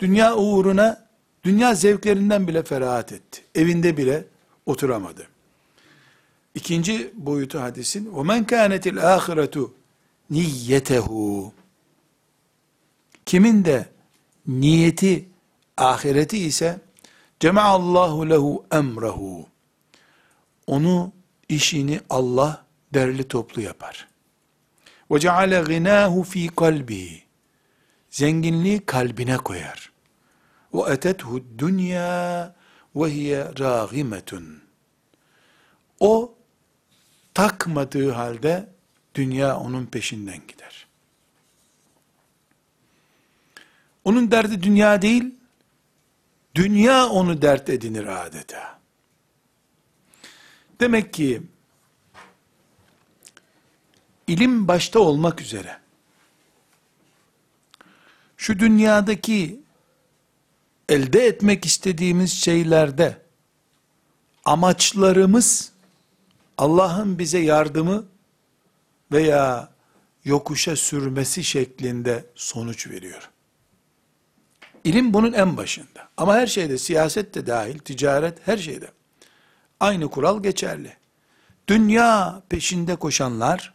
[0.00, 1.06] Dünya uğruna
[1.44, 3.42] dünya zevklerinden bile ferahat etti.
[3.54, 4.24] Evinde bile
[4.66, 5.26] oturamadı.
[6.54, 9.70] İkinci boyutu hadisin وَمَنْ كَانَتِ الْآخِرَةُ
[10.30, 11.52] niyetehu.
[13.26, 13.88] Kimin de
[14.46, 15.28] niyeti
[15.76, 16.80] ahireti ise
[17.40, 19.46] cema'allahu lehu emrehu.
[20.71, 21.13] Onu
[21.49, 24.07] işini Allah derli toplu yapar.
[25.11, 27.23] Ve ceale ginahu fi kalbihi.
[28.09, 29.91] Zenginliği kalbine koyar.
[30.73, 32.55] Ve etethu dünya
[32.95, 34.61] ve hiye ragimetun.
[35.99, 36.35] O
[37.33, 38.69] takmadığı halde
[39.15, 40.87] dünya onun peşinden gider.
[44.03, 45.35] Onun derdi dünya değil,
[46.55, 48.80] dünya onu dert edinir adeta.
[50.81, 51.41] Demek ki
[54.27, 55.79] ilim başta olmak üzere
[58.37, 59.59] şu dünyadaki
[60.89, 63.21] elde etmek istediğimiz şeylerde
[64.45, 65.71] amaçlarımız
[66.57, 68.05] Allah'ın bize yardımı
[69.11, 69.71] veya
[70.25, 73.29] yokuşa sürmesi şeklinde sonuç veriyor.
[74.83, 76.09] İlim bunun en başında.
[76.17, 78.91] Ama her şeyde, siyaset de dahil, ticaret, her şeyde.
[79.81, 80.93] Aynı kural geçerli.
[81.67, 83.73] Dünya peşinde koşanlar,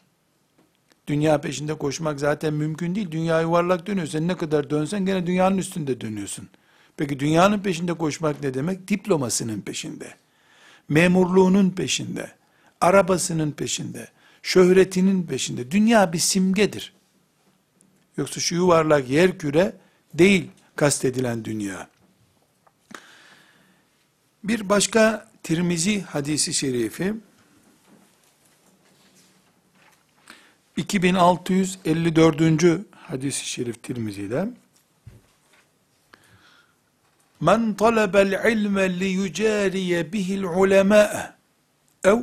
[1.07, 3.11] dünya peşinde koşmak zaten mümkün değil.
[3.11, 4.07] Dünya yuvarlak dönüyor.
[4.07, 6.48] Sen ne kadar dönsen gene dünyanın üstünde dönüyorsun.
[6.96, 8.88] Peki dünyanın peşinde koşmak ne demek?
[8.88, 10.14] Diplomasının peşinde.
[10.88, 12.30] Memurluğunun peşinde.
[12.80, 14.09] Arabasının peşinde
[14.42, 15.70] şöhretinin peşinde.
[15.70, 16.92] Dünya bir simgedir.
[18.16, 19.76] Yoksa şu yuvarlak yer küre
[20.14, 21.88] değil kastedilen dünya.
[24.44, 27.14] Bir başka Tirmizi hadisi şerifi
[30.76, 32.86] 2654.
[32.92, 34.49] hadisi şerif Tirmizi'de
[37.40, 41.34] Men talabel ilme li yücariye bihil ulemâ'e
[42.05, 42.18] ev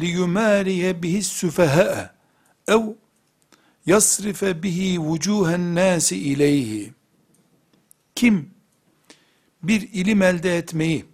[0.00, 2.14] liyumariye bihi süfeha
[2.68, 2.80] ev
[3.86, 6.92] yasrife bihi vucuhen nasi ileyhi
[8.14, 8.50] kim
[9.62, 11.13] bir ilim elde etmeyi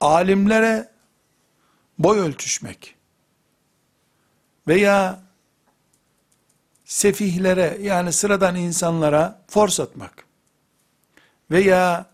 [0.00, 0.90] alimlere
[1.98, 2.94] boy ölçüşmek
[4.68, 5.22] veya
[6.84, 10.24] sefihlere yani sıradan insanlara fors atmak
[11.50, 12.10] veya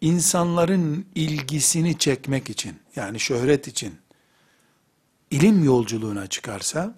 [0.00, 3.98] insanların ilgisini çekmek için, yani şöhret için,
[5.30, 6.94] ilim yolculuğuna çıkarsa,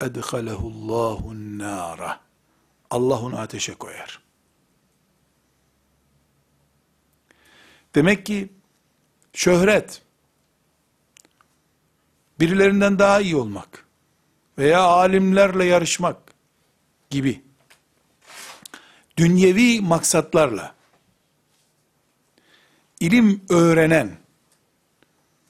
[0.00, 2.20] edhalehullahun nara.
[2.90, 4.22] Allah onu ateşe koyar.
[7.94, 8.52] Demek ki
[9.32, 10.02] şöhret,
[12.40, 13.86] birilerinden daha iyi olmak
[14.58, 16.16] veya alimlerle yarışmak
[17.10, 17.42] gibi
[19.16, 20.74] dünyevi maksatlarla
[23.00, 24.16] ilim öğrenen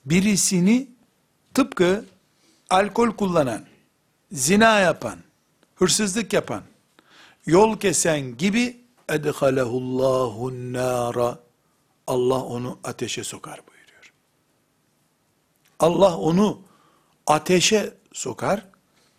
[0.04, 0.88] birisini
[1.54, 2.04] tıpkı
[2.70, 3.64] alkol kullanan,
[4.32, 5.18] zina yapan,
[5.74, 6.62] hırsızlık yapan,
[7.46, 11.38] yol kesen gibi edhalehullahun nara
[12.06, 13.60] Allah onu ateşe sokar.
[15.80, 16.62] Allah onu
[17.26, 18.66] ateşe sokar.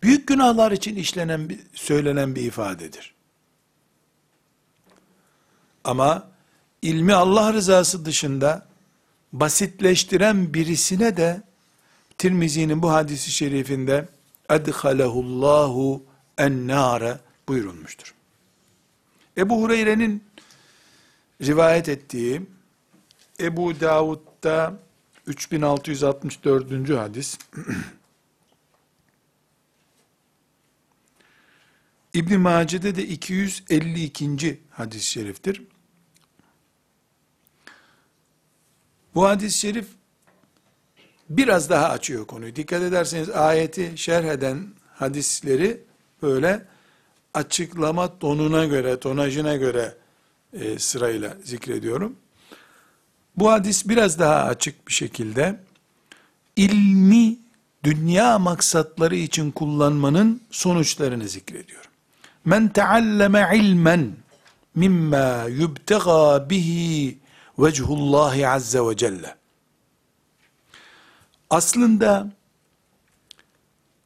[0.02, 3.14] Büyük günahlar için işlenen bir, söylenen bir ifadedir.
[5.84, 6.28] Ama
[6.82, 8.66] ilmi Allah rızası dışında
[9.32, 11.42] basitleştiren birisine de
[12.18, 14.08] Tirmizi'nin bu hadisi şerifinde
[14.50, 16.02] edhalehullahu
[16.38, 18.14] ennare buyurulmuştur.
[19.38, 20.24] Ebu Hureyre'nin
[21.42, 22.42] rivayet ettiği
[23.40, 24.78] Ebu Davud'da
[25.26, 26.88] 3664.
[26.98, 27.38] hadis
[32.14, 34.60] İbn Mace'de de 252.
[34.70, 35.62] hadis-i şeriftir.
[39.14, 39.86] Bu hadis-i şerif
[41.30, 42.56] biraz daha açıyor konuyu.
[42.56, 45.84] Dikkat ederseniz ayeti şerh eden hadisleri
[46.22, 46.66] böyle
[47.34, 49.96] açıklama tonuna göre, tonajına göre
[50.52, 52.16] e, sırayla zikrediyorum.
[53.36, 55.60] Bu hadis biraz daha açık bir şekilde
[56.56, 57.36] ilmi
[57.84, 61.88] dünya maksatları için kullanmanın sonuçlarını zikrediyor.
[62.44, 64.12] Men tealleme ilmen
[64.74, 67.18] mimma yubtega bihi
[67.58, 69.36] vechullahi azze ve celle.
[71.50, 72.32] Aslında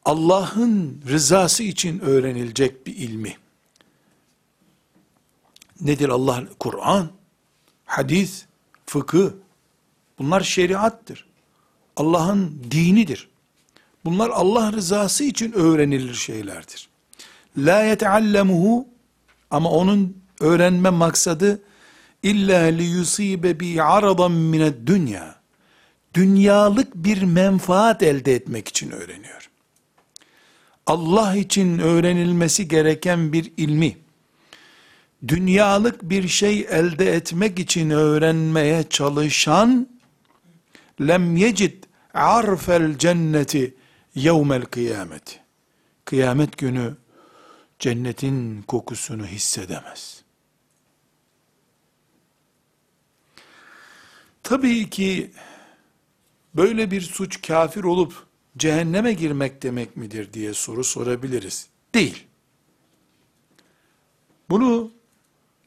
[0.04, 3.36] Allah'ın rızası için öğrenilecek bir ilmi.
[5.80, 6.44] Nedir Allah?
[6.58, 7.10] Kur'an,
[7.84, 8.45] hadis,
[8.86, 9.30] fıkıh.
[10.18, 11.26] Bunlar şeriattır.
[11.96, 13.28] Allah'ın dinidir.
[14.04, 16.88] Bunlar Allah rızası için öğrenilir şeylerdir.
[17.58, 18.88] La yeteallemuhu
[19.50, 21.62] ama onun öğrenme maksadı
[22.22, 25.36] illa li yusibe bi aradan mined dünya.
[26.14, 29.50] Dünyalık bir menfaat elde etmek için öğreniyor.
[30.86, 33.96] Allah için öğrenilmesi gereken bir ilmi,
[35.28, 39.88] dünyalık bir şey elde etmek için öğrenmeye çalışan,
[41.00, 43.74] lem yecid arfel cenneti
[44.14, 45.40] yevmel kıyameti.
[46.04, 46.96] Kıyamet günü
[47.78, 50.22] cennetin kokusunu hissedemez.
[54.42, 55.30] Tabii ki
[56.54, 61.68] böyle bir suç kafir olup cehenneme girmek demek midir diye soru sorabiliriz.
[61.94, 62.26] Değil.
[64.50, 64.95] Bunu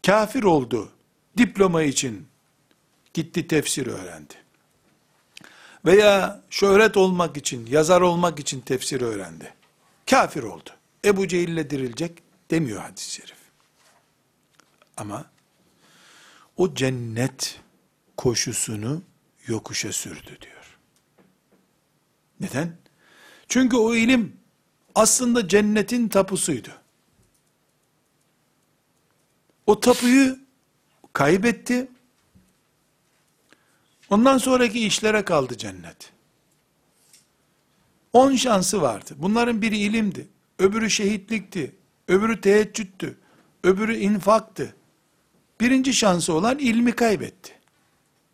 [0.05, 0.91] kafir oldu,
[1.37, 2.27] diploma için
[3.13, 4.33] gitti tefsir öğrendi.
[5.85, 9.53] Veya şöhret olmak için, yazar olmak için tefsir öğrendi.
[10.09, 10.69] Kafir oldu.
[11.05, 13.37] Ebu Cehil'le dirilecek demiyor hadis-i şerif.
[14.97, 15.25] Ama
[16.57, 17.59] o cennet
[18.17, 19.01] koşusunu
[19.47, 20.77] yokuşa sürdü diyor.
[22.39, 22.77] Neden?
[23.47, 24.37] Çünkü o ilim
[24.95, 26.69] aslında cennetin tapusuydu.
[29.69, 30.39] O tapuyu
[31.13, 31.87] kaybetti.
[34.09, 36.11] Ondan sonraki işlere kaldı cennet.
[38.13, 39.11] On şansı vardı.
[39.17, 40.27] Bunların biri ilimdi.
[40.59, 41.75] Öbürü şehitlikti.
[42.07, 43.17] Öbürü teheccüddü.
[43.63, 44.75] Öbürü infaktı.
[45.61, 47.53] Birinci şansı olan ilmi kaybetti.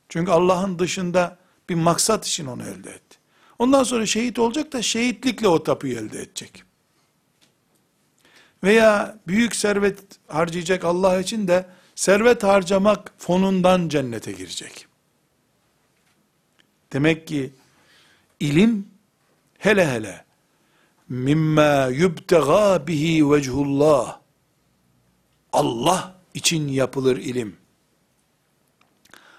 [0.10, 1.38] Çünkü Allah'ın dışında
[1.70, 3.18] bir maksat için onu elde etti.
[3.60, 6.64] Ondan sonra şehit olacak da şehitlikle o tapuyu elde edecek.
[8.66, 14.88] Veya büyük servet harcayacak Allah için de servet harcamak fonundan cennete girecek.
[16.94, 17.54] Demek ki
[18.40, 18.88] ilim
[19.58, 20.26] hele hele
[21.10, 24.20] mimma yubtega bihi vechullah
[25.54, 27.58] Allah için yapılır ilim.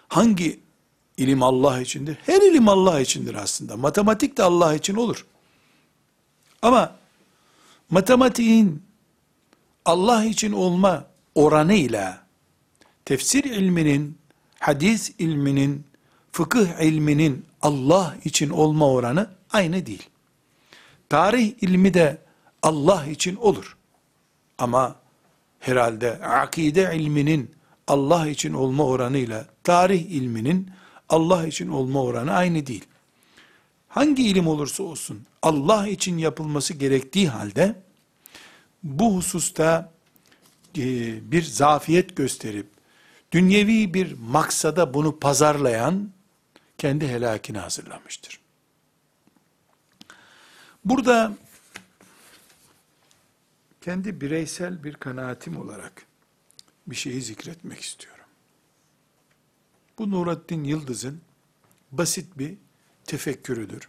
[0.09, 0.61] Hangi
[1.17, 2.19] ilim Allah içindir?
[2.27, 3.77] Her ilim Allah içindir aslında.
[3.77, 5.27] Matematik de Allah için olur.
[6.63, 6.97] Ama
[7.91, 8.86] matematiğin
[9.87, 12.23] Allah için olma oranıyla
[13.05, 14.19] tefsir ilminin,
[14.59, 15.85] hadis ilminin,
[16.33, 20.09] fıkıh ilminin Allah için olma oranı aynı değil.
[21.09, 22.19] Tarih ilmi de
[22.63, 23.77] Allah için olur.
[24.59, 24.97] Ama
[25.61, 27.51] herhalde akide ilminin
[27.87, 30.71] Allah için olma oranıyla tarih ilminin
[31.09, 32.85] Allah için olma oranı aynı değil.
[33.89, 37.86] Hangi ilim olursa olsun Allah için yapılması gerektiği halde
[38.83, 39.93] bu hususta
[40.79, 40.83] e,
[41.33, 42.67] bir zafiyet gösterip
[43.33, 46.11] dünyevi bir maksada bunu pazarlayan
[46.79, 48.41] kendi helakini hazırlamıştır.
[50.85, 51.33] Burada
[53.81, 56.07] kendi bireysel bir kanaatim olarak
[56.87, 58.25] bir şeyi zikretmek istiyorum.
[59.99, 61.21] Bu Nurattin Yıldız'ın
[61.93, 62.55] basit bir
[63.05, 63.89] tefekkürüdür.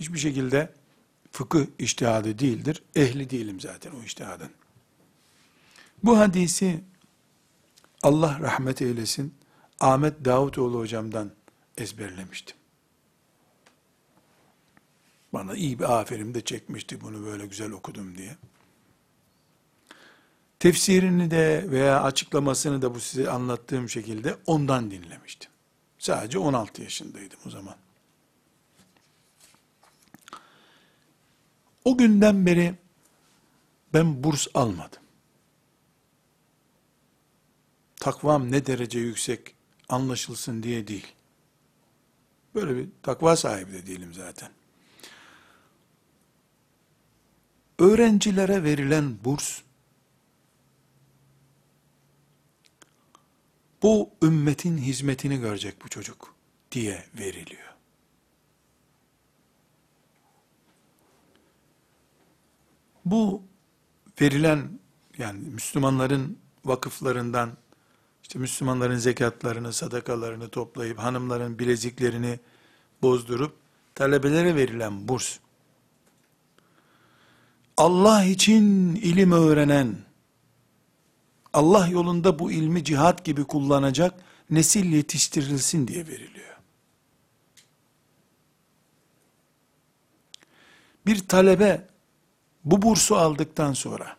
[0.00, 0.72] Hiçbir şekilde
[1.32, 2.82] fıkıh iştihadı değildir.
[2.94, 4.50] Ehli değilim zaten o iştihadın.
[6.04, 6.80] Bu hadisi
[8.02, 9.34] Allah rahmet eylesin
[9.80, 11.30] Ahmet Davutoğlu hocamdan
[11.76, 12.56] ezberlemiştim.
[15.32, 18.36] Bana iyi bir aferin de çekmişti bunu böyle güzel okudum diye.
[20.58, 25.50] Tefsirini de veya açıklamasını da bu size anlattığım şekilde ondan dinlemiştim.
[25.98, 27.74] Sadece 16 yaşındaydım o zaman.
[31.88, 32.74] O günden beri
[33.94, 35.02] ben burs almadım.
[37.96, 39.54] Takvam ne derece yüksek
[39.88, 41.06] anlaşılsın diye değil.
[42.54, 44.50] Böyle bir takva sahibi de değilim zaten.
[47.78, 49.60] Öğrencilere verilen burs
[53.82, 56.34] bu ümmetin hizmetini görecek bu çocuk
[56.72, 57.67] diye veriliyor.
[63.10, 63.42] Bu
[64.20, 64.78] verilen
[65.18, 67.50] yani Müslümanların vakıflarından
[68.22, 72.40] işte Müslümanların zekatlarını, sadakalarını toplayıp hanımların bileziklerini
[73.02, 73.56] bozdurup
[73.94, 75.38] talebelere verilen burs
[77.76, 79.96] Allah için ilim öğrenen
[81.52, 84.14] Allah yolunda bu ilmi cihat gibi kullanacak
[84.50, 86.56] nesil yetiştirilsin diye veriliyor.
[91.06, 91.88] Bir talebe
[92.70, 94.16] bu bursu aldıktan sonra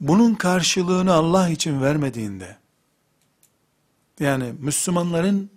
[0.00, 2.56] bunun karşılığını Allah için vermediğinde
[4.20, 5.50] yani Müslümanların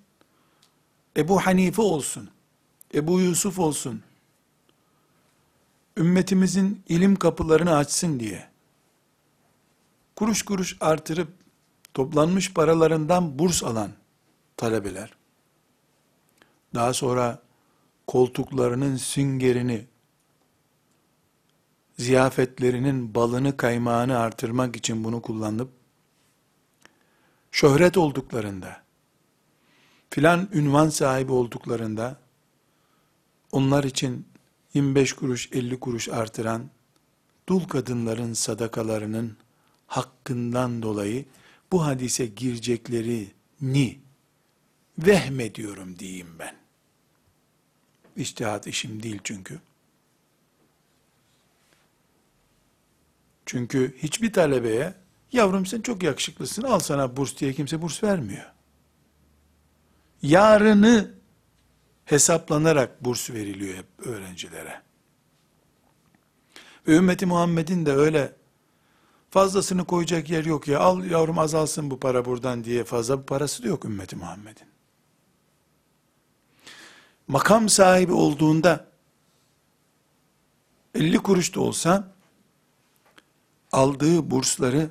[1.18, 2.30] Ebu Hanife olsun,
[2.94, 4.04] Ebu Yusuf olsun,
[5.98, 8.50] ümmetimizin ilim kapılarını açsın diye,
[10.16, 11.34] kuruş kuruş artırıp,
[11.94, 13.92] toplanmış paralarından burs alan
[14.58, 15.14] talebeler,
[16.76, 17.42] daha sonra
[18.12, 19.86] koltuklarının süngerini,
[21.98, 25.70] ziyafetlerinin balını kaymağını artırmak için bunu kullanıp,
[27.52, 28.84] şöhret olduklarında,
[30.10, 32.20] filan ünvan sahibi olduklarında,
[33.52, 34.28] onlar için
[34.74, 36.70] 25 kuruş 50 kuruş artıran
[37.50, 39.38] dul kadınların sadakalarının
[39.88, 41.26] hakkından dolayı
[41.72, 44.00] bu hadise gireceklerini
[45.00, 46.61] vehmediyorum diyeyim ben.
[48.16, 49.60] İçtihat işim değil çünkü.
[53.46, 54.94] Çünkü hiçbir talebeye
[55.32, 58.46] yavrum sen çok yakışıklısın al sana burs diye kimse burs vermiyor.
[60.22, 61.12] Yarını
[62.06, 64.82] hesaplanarak burs veriliyor hep öğrencilere.
[66.88, 68.36] Ve ümmeti Muhammed'in de öyle
[69.30, 73.64] fazlasını koyacak yer yok ya al yavrum azalsın bu para buradan diye fazla bir parası
[73.64, 74.71] da yok ümmeti Muhammed'in.
[77.32, 78.92] Makam sahibi olduğunda
[80.96, 82.14] 50 kuruş da olsa
[83.72, 84.90] aldığı bursları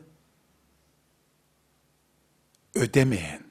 [2.74, 3.42] ödemeyen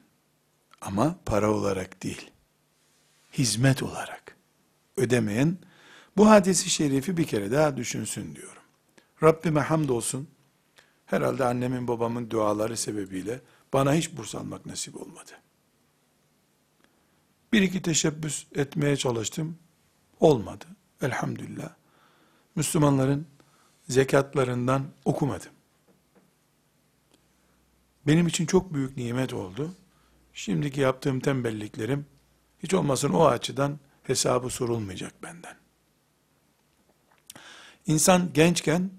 [0.80, 2.30] ama para olarak değil
[3.32, 4.36] hizmet olarak
[4.96, 5.58] ödemeyen
[6.16, 8.62] bu hadisi şerifi bir kere daha düşünsün diyorum.
[9.22, 10.28] Rabbime hamdolsun.
[11.06, 13.40] Herhalde annemin babamın duaları sebebiyle
[13.72, 15.32] bana hiç burs almak nasip olmadı.
[17.52, 19.58] Bir iki teşebbüs etmeye çalıştım.
[20.20, 20.64] Olmadı.
[21.02, 21.74] Elhamdülillah.
[22.56, 23.26] Müslümanların
[23.88, 25.52] zekatlarından okumadım.
[28.06, 29.74] Benim için çok büyük nimet oldu.
[30.32, 32.06] Şimdiki yaptığım tembelliklerim
[32.62, 35.56] hiç olmasın o açıdan hesabı sorulmayacak benden.
[37.86, 38.90] İnsan gençken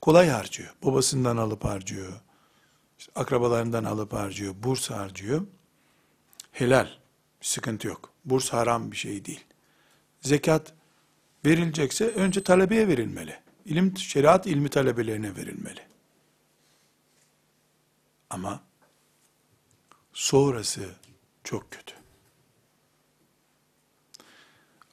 [0.00, 0.74] kolay harcıyor.
[0.84, 2.12] Babasından alıp harcıyor.
[3.14, 4.54] Akrabalarından alıp harcıyor.
[4.62, 5.46] Burs harcıyor.
[6.52, 7.01] Helal.
[7.42, 8.12] Sıkıntı yok.
[8.24, 9.44] Burs haram bir şey değil.
[10.20, 10.72] Zekat
[11.46, 13.38] verilecekse önce talebeye verilmeli.
[13.64, 15.80] İlim, şeriat ilmi talebelerine verilmeli.
[18.30, 18.62] Ama
[20.12, 20.94] sonrası
[21.44, 21.94] çok kötü.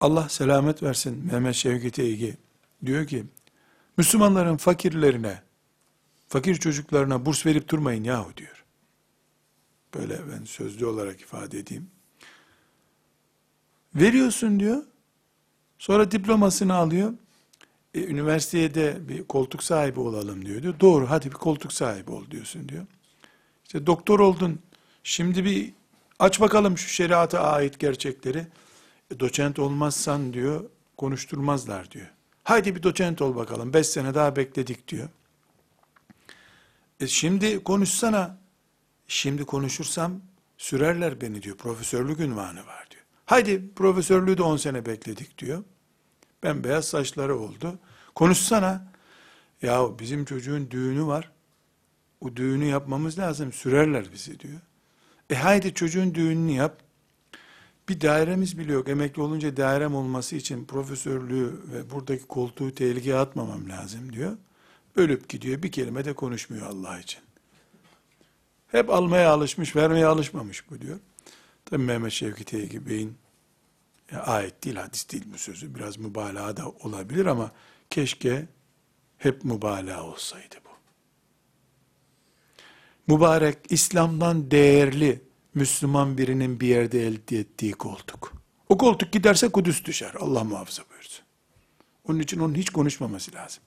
[0.02, 2.38] Allah selamet versin Mehmet Şevket Eygi
[2.86, 3.26] diyor ki
[3.98, 5.42] Müslümanların fakirlerine
[6.28, 8.66] fakir çocuklarına burs verip durmayın yahu diyor.
[9.94, 11.92] Böyle ben sözlü olarak ifade edeyim.
[13.96, 14.84] Veriyorsun diyor.
[15.80, 17.14] Sonra diplomasını alıyor.
[17.94, 18.74] E, üniversiteye
[19.10, 20.64] bir koltuk sahibi olalım diyor.
[20.64, 20.80] diyor.
[20.80, 22.86] Doğru hadi bir koltuk sahibi ol diyorsun diyor.
[23.66, 24.60] İşte doktor oldun.
[25.04, 25.74] Şimdi bir
[26.20, 28.48] aç bakalım şu şeriata ait gerçekleri.
[29.12, 32.08] E, doçent olmazsan diyor konuşturmazlar diyor.
[32.44, 33.74] Haydi bir doçent ol bakalım.
[33.74, 35.10] Beş sene daha bekledik diyor.
[37.00, 38.40] E şimdi konuşsana.
[39.08, 40.22] Şimdi konuşursam
[40.58, 41.58] sürerler beni diyor.
[41.58, 42.89] Profesörlük ünvanı var.
[43.30, 45.64] Haydi profesörlüğü de on sene bekledik diyor.
[46.44, 47.80] Ben beyaz saçları oldu.
[48.16, 48.88] Konuşsana.
[49.62, 51.32] Ya bizim çocuğun düğünü var.
[52.22, 53.54] O düğünü yapmamız lazım.
[53.54, 54.60] Sürerler bizi diyor.
[55.30, 56.82] E haydi çocuğun düğününü yap.
[57.90, 58.90] Bir dairemiz bile yok.
[58.90, 64.38] Emekli olunca dairem olması için profesörlüğü ve buradaki koltuğu tehlikeye atmamam lazım diyor.
[64.96, 65.64] Ölüp gidiyor.
[65.64, 67.22] Bir kelime de konuşmuyor Allah için.
[68.68, 71.00] Hep almaya alışmış, vermeye alışmamış bu diyor.
[71.70, 73.18] Tabi Mehmet Şevki Bey'in
[74.12, 75.76] ya ayet değil, hadis değil bu sözü.
[75.76, 77.52] Biraz mübalağa da olabilir ama
[77.90, 78.48] keşke
[79.18, 80.70] hep mübalağa olsaydı bu.
[83.16, 85.22] Mübarek, İslam'dan değerli
[85.54, 88.34] Müslüman birinin bir yerde elde ettiği koltuk.
[88.70, 90.14] O koltuk giderse Kudüs düşer.
[90.20, 91.26] Allah muhafaza buyursun.
[92.08, 93.64] Onun için onun hiç konuşmaması lazım.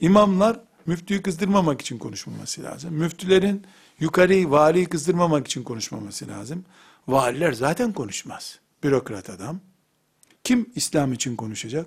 [0.00, 2.94] İmamlar müftüyü kızdırmamak için konuşmaması lazım.
[2.94, 3.66] Müftülerin
[4.00, 6.64] yukarıyı, valiyi kızdırmamak için konuşmaması lazım.
[7.08, 8.58] Valiler zaten konuşmaz.
[8.82, 9.60] Bürokrat adam.
[10.44, 11.86] Kim İslam için konuşacak?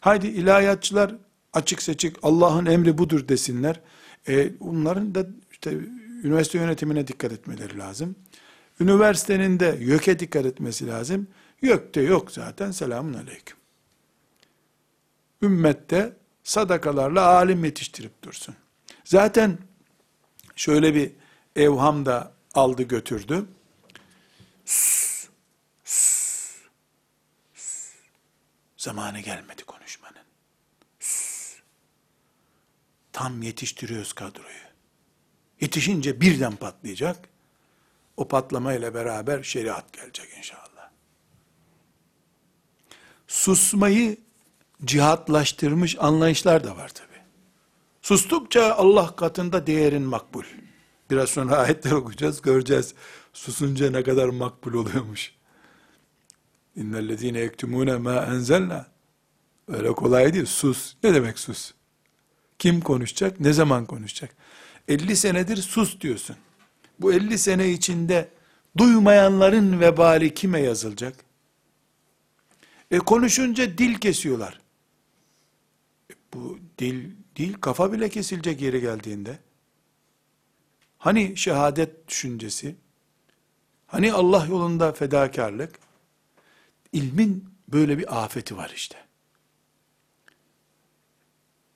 [0.00, 1.14] Haydi ilahiyatçılar
[1.52, 3.80] açık seçik Allah'ın emri budur desinler.
[4.28, 5.78] E, onların da işte
[6.24, 8.16] üniversite yönetimine dikkat etmeleri lazım.
[8.80, 11.26] Üniversitenin de YÖK'e dikkat etmesi lazım.
[11.62, 13.56] YÖK'te yok zaten selamun aleyküm.
[15.42, 18.54] Ümmette sadakalarla alim yetiştirip dursun.
[19.04, 19.58] Zaten
[20.56, 21.12] şöyle bir
[21.56, 23.46] evham da aldı götürdü.
[24.64, 25.28] Sus,
[25.84, 26.56] sus,
[27.54, 27.94] sus.
[28.76, 30.24] Zamanı gelmedi konuşmanın.
[31.00, 31.56] Sus.
[33.12, 34.64] Tam yetiştiriyoruz kadroyu.
[35.60, 37.28] Yetişince birden patlayacak.
[38.16, 40.90] O patlamayla beraber şeriat gelecek inşallah.
[43.28, 44.16] Susmayı
[44.84, 47.08] cihatlaştırmış anlayışlar da var tabi.
[48.02, 50.44] Sustukça Allah katında değerin makbul.
[51.10, 52.94] Biraz sonra ayetler okuyacağız, göreceğiz.
[53.34, 55.32] Susunca ne kadar makbul oluyormuş.
[56.76, 58.86] İnnellezine yektumune ma enzelna.
[59.68, 60.46] Öyle kolay değil.
[60.46, 60.94] Sus.
[61.04, 61.74] Ne demek sus?
[62.58, 63.40] Kim konuşacak?
[63.40, 64.36] Ne zaman konuşacak?
[64.88, 66.36] 50 senedir sus diyorsun.
[67.00, 68.28] Bu 50 sene içinde
[68.76, 71.24] duymayanların vebali kime yazılacak?
[72.90, 74.60] E konuşunca dil kesiyorlar.
[76.10, 79.38] E bu dil değil, kafa bile kesilecek yeri geldiğinde.
[80.98, 82.76] Hani şehadet düşüncesi?
[83.94, 85.78] Hani Allah yolunda fedakarlık?
[86.92, 88.96] İlmin böyle bir afeti var işte.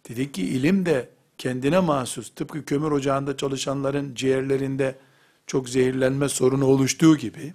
[0.09, 1.09] Dedik ki ilim de
[1.39, 4.99] kendine mahsus, tıpkı kömür ocağında çalışanların ciğerlerinde
[5.47, 7.55] çok zehirlenme sorunu oluştuğu gibi,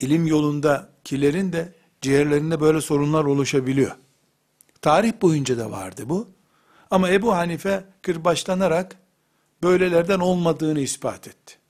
[0.00, 3.96] ilim yolundakilerin de ciğerlerinde böyle sorunlar oluşabiliyor.
[4.82, 6.28] Tarih boyunca da vardı bu.
[6.90, 8.96] Ama Ebu Hanife kırbaçlanarak
[9.62, 11.63] böylelerden olmadığını ispat etti.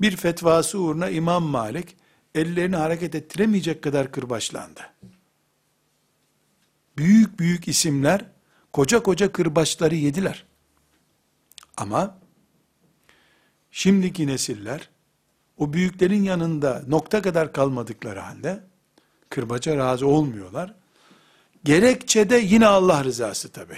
[0.00, 1.96] Bir fetvası uğruna İmam Malik
[2.34, 4.80] ellerini hareket ettiremeyecek kadar kırbaçlandı.
[6.98, 8.24] Büyük büyük isimler
[8.72, 10.44] koca koca kırbaçları yediler.
[11.76, 12.18] Ama
[13.70, 14.88] şimdiki nesiller
[15.56, 18.64] o büyüklerin yanında nokta kadar kalmadıkları halde
[19.30, 20.74] kırbaca razı olmuyorlar.
[21.64, 23.76] Gerekçe de yine Allah rızası tabi.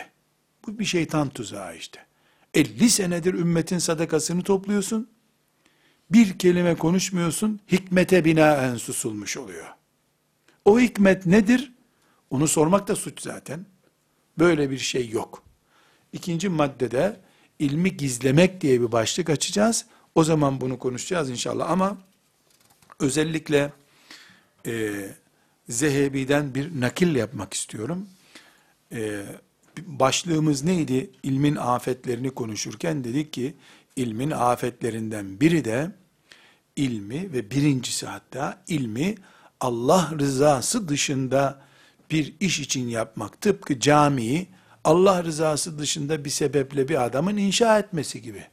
[0.66, 2.06] Bu bir şeytan tuzağı işte.
[2.54, 5.10] 50 senedir ümmetin sadakasını topluyorsun.
[6.10, 7.60] Bir kelime konuşmuyorsun.
[7.72, 9.66] Hikmete binaen susulmuş oluyor.
[10.64, 11.72] O hikmet nedir?
[12.30, 13.66] Onu sormak da suç zaten.
[14.38, 15.42] Böyle bir şey yok.
[16.12, 17.20] İkinci maddede
[17.58, 19.86] ilmi gizlemek diye bir başlık açacağız.
[20.14, 21.98] O zaman bunu konuşacağız inşallah ama
[23.00, 23.72] özellikle
[24.66, 24.92] e,
[25.68, 28.08] Zehebi'den bir nakil yapmak istiyorum.
[28.92, 29.22] E,
[29.86, 31.10] başlığımız neydi?
[31.22, 33.54] İlmin afetlerini konuşurken dedik ki
[33.96, 35.90] ilmin afetlerinden biri de
[36.76, 39.14] ilmi ve birincisi hatta ilmi
[39.60, 41.60] Allah rızası dışında
[42.10, 43.40] bir iş için yapmak.
[43.40, 44.46] Tıpkı camiyi
[44.84, 48.44] Allah rızası dışında bir sebeple bir adamın inşa etmesi gibi.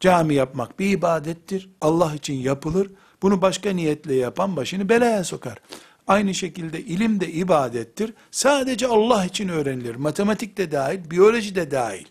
[0.00, 1.70] Cami yapmak bir ibadettir.
[1.80, 2.90] Allah için yapılır.
[3.22, 5.58] Bunu başka niyetle yapan başını belaya sokar.
[6.06, 8.14] Aynı şekilde ilim de ibadettir.
[8.30, 9.94] Sadece Allah için öğrenilir.
[9.94, 12.06] Matematik de dahil, biyoloji de dahil.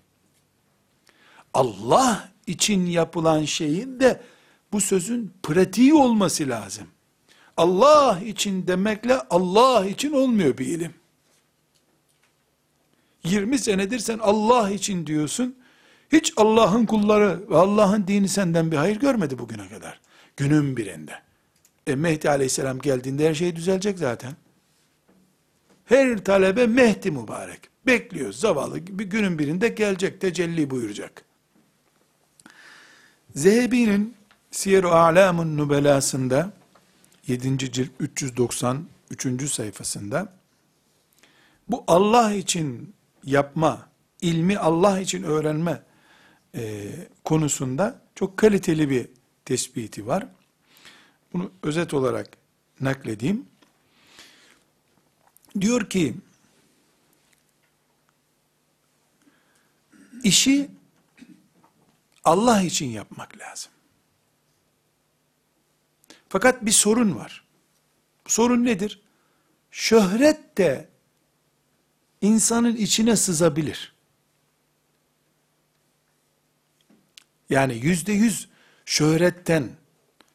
[1.53, 4.21] Allah için yapılan şeyin de
[4.71, 6.87] bu sözün pratiği olması lazım.
[7.57, 10.93] Allah için demekle Allah için olmuyor bir ilim.
[13.23, 15.55] 20 senedir sen Allah için diyorsun.
[16.11, 20.01] Hiç Allah'ın kulları ve Allah'ın dini senden bir hayır görmedi bugüne kadar.
[20.37, 21.13] Günün birinde.
[21.87, 24.33] E Mehdi aleyhisselam geldiğinde her şey düzelecek zaten.
[25.85, 27.59] Her talebe Mehdi mübarek.
[27.85, 31.30] Bekliyor zavallı bir günün birinde gelecek tecelli buyuracak.
[33.35, 34.15] Zehebi'nin
[34.51, 36.53] Siyer-i A'lamun Nubelasında
[37.27, 37.57] 7.
[37.57, 39.51] cilt 393.
[39.51, 40.33] sayfasında
[41.69, 43.89] bu Allah için yapma,
[44.21, 45.83] ilmi Allah için öğrenme
[46.55, 46.91] e,
[47.23, 49.07] konusunda çok kaliteli bir
[49.45, 50.27] tespiti var.
[51.33, 52.37] Bunu özet olarak
[52.81, 53.45] nakledeyim.
[55.61, 56.15] Diyor ki,
[60.23, 60.69] işi
[62.23, 63.71] Allah için yapmak lazım.
[66.29, 67.43] Fakat bir sorun var.
[68.27, 69.01] Sorun nedir?
[69.71, 70.89] Şöhret de
[72.21, 73.93] insanın içine sızabilir.
[77.49, 78.49] Yani yüzde yüz
[78.85, 79.69] şöhretten,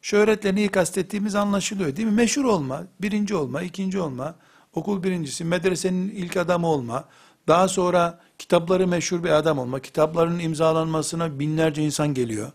[0.01, 2.13] şöhretle neyi kastettiğimiz anlaşılıyor değil mi?
[2.13, 4.35] Meşhur olma, birinci olma, ikinci olma,
[4.73, 7.09] okul birincisi, medresenin ilk adamı olma,
[7.47, 12.51] daha sonra kitapları meşhur bir adam olma, kitapların imzalanmasına binlerce insan geliyor.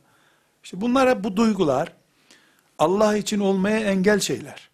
[0.64, 1.92] İşte bunlar hep bu duygular,
[2.78, 4.70] Allah için olmaya engel şeyler.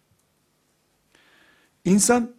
[1.85, 2.35] İnsan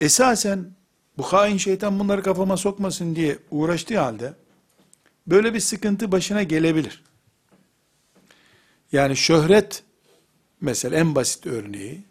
[0.00, 0.70] esasen
[1.18, 4.34] bu hain şeytan bunları kafama sokmasın diye uğraştığı halde
[5.26, 7.04] böyle bir sıkıntı başına gelebilir.
[8.92, 9.82] Yani şöhret
[10.60, 12.04] mesela en basit örneği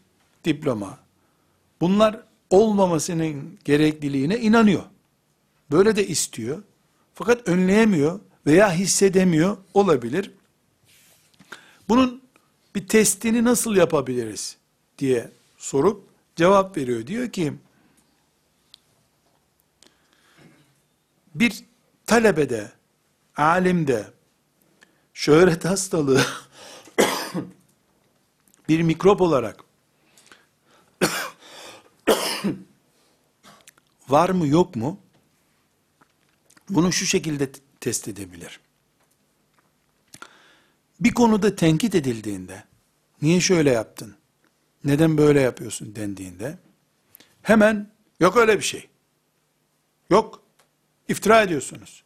[0.45, 0.99] diploma.
[1.82, 4.84] Bunlar olmamasının gerekliliğine inanıyor.
[5.72, 6.64] Böyle de istiyor.
[7.14, 10.32] Fakat önleyemiyor veya hissedemiyor olabilir.
[11.89, 12.24] Bunun
[12.76, 14.57] bir testini nasıl yapabiliriz
[14.97, 17.07] diye sorup cevap veriyor.
[17.07, 17.53] Diyor ki
[21.36, 21.66] bir
[22.05, 22.72] talebede,
[23.38, 24.07] alimde
[25.14, 26.26] şöhret hastalığı
[28.70, 29.64] bir mikrop olarak
[34.09, 35.03] var mı yok mu?
[36.70, 38.59] Bunu şu şekilde test edebilir.
[40.99, 42.64] Bir konuda tenkit edildiğinde,
[43.22, 44.16] niye şöyle yaptın,
[44.84, 46.57] neden böyle yapıyorsun dendiğinde,
[47.41, 48.89] hemen yok öyle bir şey.
[50.09, 50.43] Yok,
[51.07, 52.03] iftira ediyorsunuz.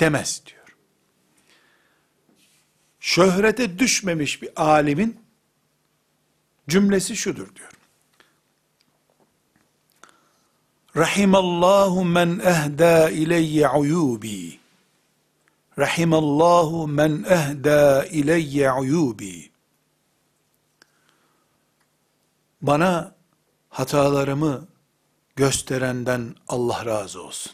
[0.00, 0.76] Demez diyor.
[3.00, 5.20] Şöhrete düşmemiş bir alimin
[6.68, 7.70] cümlesi şudur diyor.
[10.96, 14.58] Rahimallahu men ehda ileyye uyubi.
[15.78, 19.50] Rahimallahu men ehda ileyye uyubi.
[22.62, 23.14] Bana
[23.68, 24.68] hatalarımı
[25.36, 27.52] gösterenden Allah razı olsun.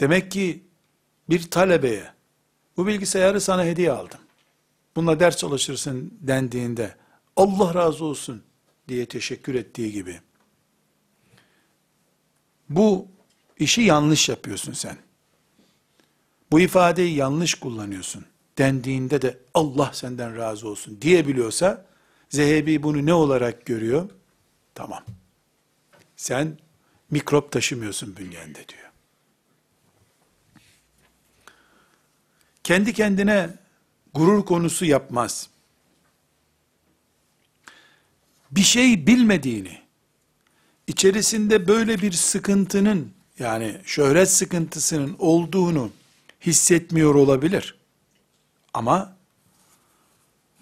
[0.00, 0.62] Demek ki
[1.28, 2.12] bir talebeye
[2.76, 4.20] bu bilgisayarı sana hediye aldım.
[4.96, 7.01] Bununla ders çalışırsın dendiğinde
[7.36, 8.42] Allah razı olsun
[8.88, 10.20] diye teşekkür ettiği gibi
[12.68, 13.08] bu
[13.58, 14.96] işi yanlış yapıyorsun sen.
[16.50, 18.24] Bu ifadeyi yanlış kullanıyorsun
[18.58, 21.86] dendiğinde de Allah senden razı olsun diyebiliyorsa
[22.32, 24.10] Zehebi bunu ne olarak görüyor?
[24.74, 25.04] Tamam.
[26.16, 26.58] Sen
[27.10, 28.90] mikrop taşımıyorsun bünyende diyor.
[32.64, 33.50] Kendi kendine
[34.14, 35.48] gurur konusu yapmaz.
[38.52, 39.78] Bir şey bilmediğini,
[40.86, 45.90] içerisinde böyle bir sıkıntının, yani şöhret sıkıntısının olduğunu
[46.40, 47.74] hissetmiyor olabilir.
[48.74, 49.16] Ama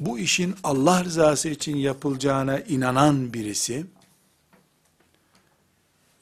[0.01, 3.87] bu işin Allah rızası için yapılacağına inanan birisi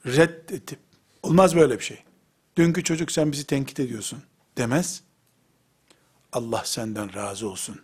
[0.05, 0.79] reddedip
[1.23, 2.03] olmaz böyle bir şey.
[2.57, 4.23] Dünkü çocuk sen bizi tenkit ediyorsun
[4.57, 5.01] demez.
[6.31, 7.81] Allah senden razı olsun.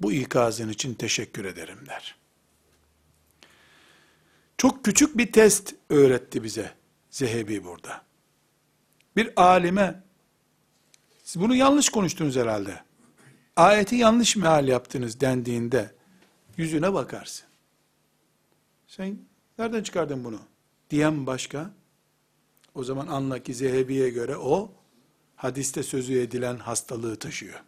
[0.00, 2.16] Bu ikazın için teşekkür ederim der.
[4.58, 6.72] Çok küçük bir test öğretti bize
[7.10, 8.04] Zehebi burada.
[9.16, 10.02] Bir alime
[11.24, 12.80] siz bunu yanlış konuştunuz herhalde
[13.56, 15.94] ayeti yanlış meal yaptınız dendiğinde
[16.56, 17.46] yüzüne bakarsın.
[18.86, 19.18] Sen
[19.58, 20.40] nereden çıkardın bunu?
[20.90, 21.70] Diyen başka.
[22.74, 24.72] O zaman anla ki Zehebi'ye göre o
[25.36, 27.62] hadiste sözü edilen hastalığı taşıyor.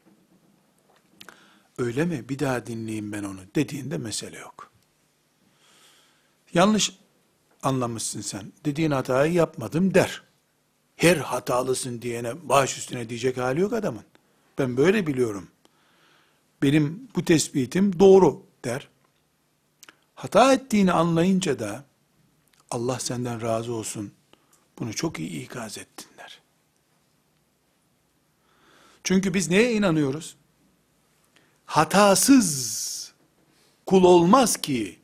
[1.78, 4.72] öyle mi bir daha dinleyeyim ben onu dediğinde mesele yok.
[6.54, 6.98] Yanlış
[7.62, 8.52] anlamışsın sen.
[8.64, 10.22] Dediğin hatayı yapmadım der.
[10.96, 14.04] Her hatalısın diyene baş üstüne diyecek hali yok adamın.
[14.58, 15.48] Ben böyle biliyorum.
[16.62, 18.88] Benim bu tespitim doğru der.
[20.14, 21.84] Hata ettiğini anlayınca da
[22.70, 24.12] Allah senden razı olsun.
[24.78, 26.40] Bunu çok iyi ikaz ettin der.
[29.04, 30.36] Çünkü biz neye inanıyoruz?
[31.66, 33.12] Hatasız
[33.86, 34.97] kul olmaz ki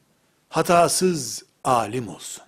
[0.54, 2.44] hatasız alim olsun.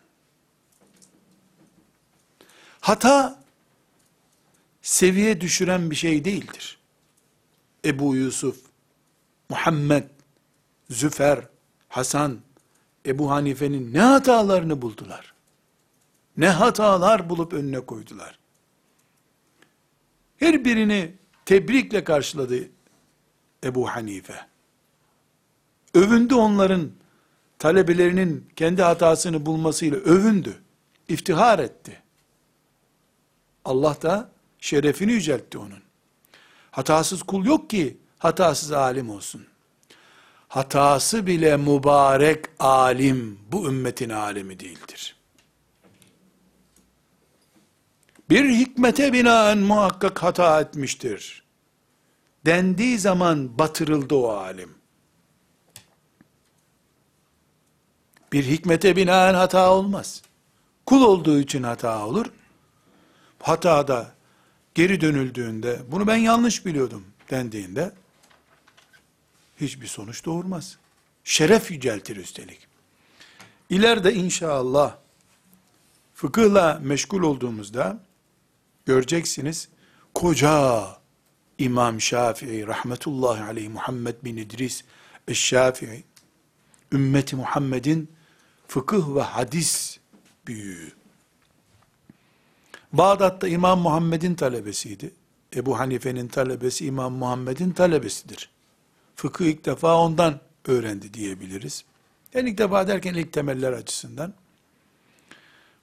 [2.80, 3.42] Hata
[4.82, 6.78] seviye düşüren bir şey değildir.
[7.84, 8.56] Ebu Yusuf,
[9.48, 10.04] Muhammed,
[10.90, 11.48] Züfer,
[11.88, 12.38] Hasan,
[13.06, 15.34] Ebu Hanife'nin ne hatalarını buldular.
[16.36, 18.38] Ne hatalar bulup önüne koydular.
[20.36, 22.68] Her birini tebrikle karşıladı
[23.64, 24.46] Ebu Hanife.
[25.94, 26.90] Övündü onların
[27.58, 30.62] talebelerinin kendi hatasını bulmasıyla övündü.
[31.08, 32.02] İftihar etti.
[33.64, 34.30] Allah da
[34.60, 35.82] şerefini yüceltti onun.
[36.70, 39.46] Hatasız kul yok ki hatasız alim olsun.
[40.48, 45.16] Hatası bile mübarek alim bu ümmetin alemi değildir.
[48.30, 51.42] Bir hikmete binaen muhakkak hata etmiştir.
[52.46, 54.75] Dendiği zaman batırıldı o alim.
[58.32, 60.22] Bir hikmete binaen hata olmaz.
[60.86, 62.26] Kul olduğu için hata olur.
[63.46, 64.14] Hatada
[64.74, 67.92] geri dönüldüğünde, bunu ben yanlış biliyordum dendiğinde,
[69.60, 70.76] hiçbir sonuç doğurmaz.
[71.24, 72.66] Şeref yüceltir üstelik.
[73.70, 74.96] İleride inşallah,
[76.14, 78.00] fıkıhla meşgul olduğumuzda,
[78.86, 79.68] göreceksiniz,
[80.14, 80.86] koca
[81.58, 84.84] İmam Şafii, rahmetullahi aleyh, Muhammed bin İdris,
[85.28, 86.04] Eşşafii,
[86.92, 88.15] ümmeti Muhammed'in
[88.68, 89.98] fıkıh ve hadis
[90.46, 90.92] büyüğü.
[92.92, 95.14] Bağdat'ta İmam Muhammed'in talebesiydi.
[95.56, 98.50] Ebu Hanife'nin talebesi İmam Muhammed'in talebesidir.
[99.16, 101.84] Fıkıh ilk defa ondan öğrendi diyebiliriz.
[102.34, 104.34] Yani ilk defa derken ilk temeller açısından.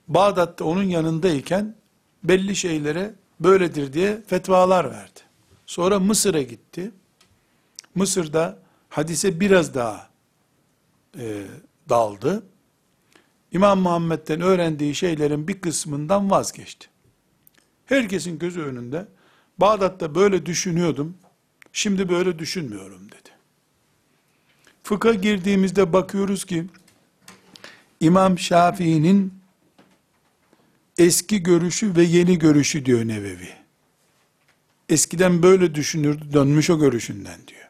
[0.07, 1.75] Bağdat'ta onun yanındayken
[2.23, 5.19] belli şeylere böyledir diye fetvalar verdi.
[5.65, 6.91] Sonra Mısır'a gitti.
[7.95, 8.59] Mısır'da
[8.89, 10.09] hadise biraz daha
[11.17, 11.43] e,
[11.89, 12.43] daldı.
[13.53, 16.87] İmam Muhammed'den öğrendiği şeylerin bir kısmından vazgeçti.
[17.85, 19.07] Herkesin gözü önünde
[19.57, 21.17] Bağdat'ta böyle düşünüyordum,
[21.73, 23.29] şimdi böyle düşünmüyorum dedi.
[24.83, 26.65] Fıkha girdiğimizde bakıyoruz ki
[27.99, 29.33] İmam Şafii'nin
[30.97, 33.49] eski görüşü ve yeni görüşü diyor Nevevi.
[34.89, 37.69] Eskiden böyle düşünürdü, dönmüş o görüşünden diyor.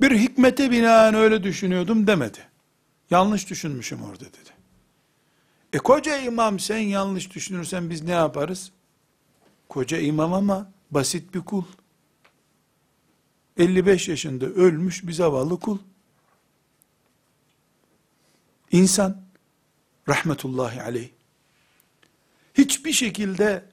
[0.00, 2.38] Bir hikmete binaen öyle düşünüyordum demedi.
[3.10, 4.55] Yanlış düşünmüşüm orada dedi.
[5.76, 8.72] E koca imam sen yanlış düşünürsen biz ne yaparız?
[9.68, 11.64] Koca imam ama basit bir kul.
[13.56, 15.78] 55 yaşında ölmüş bir zavallı kul.
[18.72, 19.22] İnsan,
[20.08, 21.08] rahmetullahi aleyh,
[22.54, 23.64] hiçbir şekilde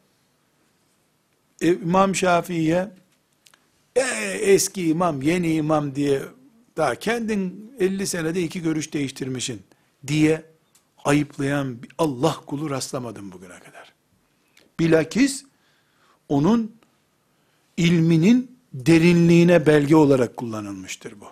[1.62, 2.91] İmam Şafii'ye
[3.95, 4.01] e,
[4.41, 6.22] eski imam, yeni imam diye
[6.78, 9.62] daha kendin 50 senede iki görüş değiştirmişin
[10.08, 10.53] diye
[11.06, 13.93] ayıplayan bir Allah kulu rastlamadım bugüne kadar.
[14.80, 15.45] Bilakis
[16.30, 16.76] onun
[17.78, 21.26] ilminin derinliğine belge olarak kullanılmıştır bu.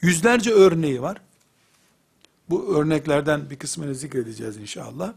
[0.00, 1.20] Yüzlerce örneği var.
[2.50, 5.12] Bu örneklerden bir kısmını zikredeceğiz inşallah.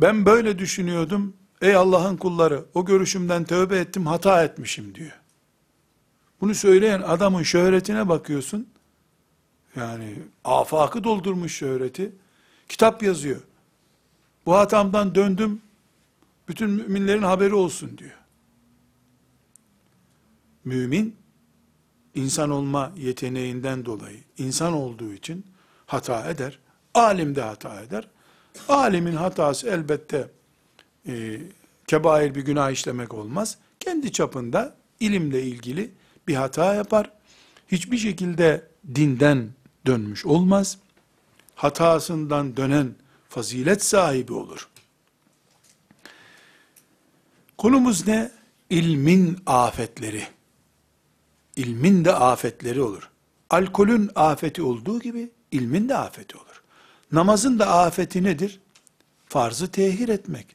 [0.00, 1.34] Ben böyle düşünüyordum.
[1.62, 5.20] Ey Allah'ın kulları, o görüşümden tövbe ettim, hata etmişim diyor.
[6.40, 8.68] Bunu söyleyen adamın şöhretine bakıyorsun.
[9.78, 10.14] Yani
[10.44, 12.12] afakı doldurmuş şöhreti.
[12.68, 13.40] Kitap yazıyor.
[14.46, 15.62] Bu hatamdan döndüm,
[16.48, 18.18] bütün müminlerin haberi olsun diyor.
[20.64, 21.16] Mümin,
[22.14, 25.46] insan olma yeteneğinden dolayı, insan olduğu için
[25.86, 26.58] hata eder.
[26.94, 28.08] Alim de hata eder.
[28.68, 30.30] Alimin hatası elbette
[31.08, 31.40] e,
[31.86, 33.58] kebair bir günah işlemek olmaz.
[33.80, 35.90] Kendi çapında ilimle ilgili
[36.28, 37.10] bir hata yapar.
[37.68, 39.48] Hiçbir şekilde dinden
[39.86, 40.78] dönmüş olmaz.
[41.54, 42.94] Hatasından dönen
[43.28, 44.68] fazilet sahibi olur.
[47.58, 48.30] Konumuz ne?
[48.70, 50.22] İlmin afetleri.
[51.56, 53.10] İlmin de afetleri olur.
[53.50, 56.62] Alkolün afeti olduğu gibi ilmin de afeti olur.
[57.12, 58.60] Namazın da afeti nedir?
[59.26, 60.46] Farzı tehir etmek.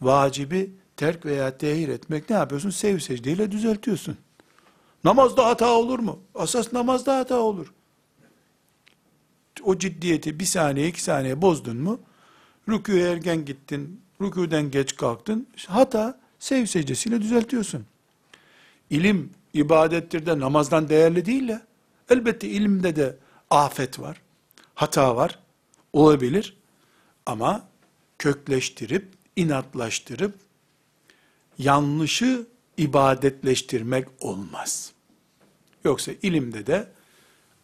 [0.00, 2.70] Vacibi terk veya tehir etmek ne yapıyorsun?
[2.70, 4.16] Sev secdeyle düzeltiyorsun.
[5.04, 6.20] Namazda hata olur mu?
[6.34, 7.72] Asas namazda hata olur.
[9.66, 12.00] O ciddiyeti bir saniye iki saniye bozdun mu?
[12.68, 15.46] Rüküye erken gittin, rüküden geç kalktın.
[15.66, 16.66] Hata sev
[17.20, 17.86] düzeltiyorsun.
[18.90, 21.62] İlim ibadettir de namazdan değerli değil ya.
[22.10, 23.16] Elbette ilimde de
[23.50, 24.20] afet var,
[24.74, 25.38] hata var,
[25.92, 26.56] olabilir.
[27.26, 27.68] Ama
[28.18, 30.34] kökleştirip, inatlaştırıp,
[31.58, 32.46] yanlışı
[32.76, 34.92] ibadetleştirmek olmaz.
[35.84, 36.88] Yoksa ilimde de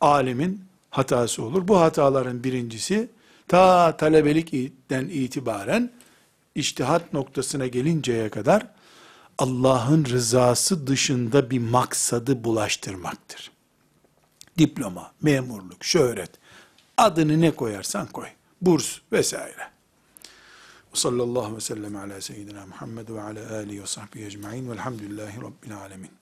[0.00, 1.68] alimin hatası olur.
[1.68, 3.11] Bu hataların birincisi
[3.49, 5.93] ta talebelikten itibaren
[6.55, 8.66] iştihat noktasına gelinceye kadar
[9.38, 13.51] Allah'ın rızası dışında bir maksadı bulaştırmaktır.
[14.59, 16.30] Diploma, memurluk, şöhret,
[16.97, 18.28] adını ne koyarsan koy,
[18.61, 19.72] burs vesaire.
[20.95, 26.21] Sallallahu ve sellem ala seyyidina Muhammed ve ala alihi ve sahbihi ecma'in velhamdülillahi rabbil alemin.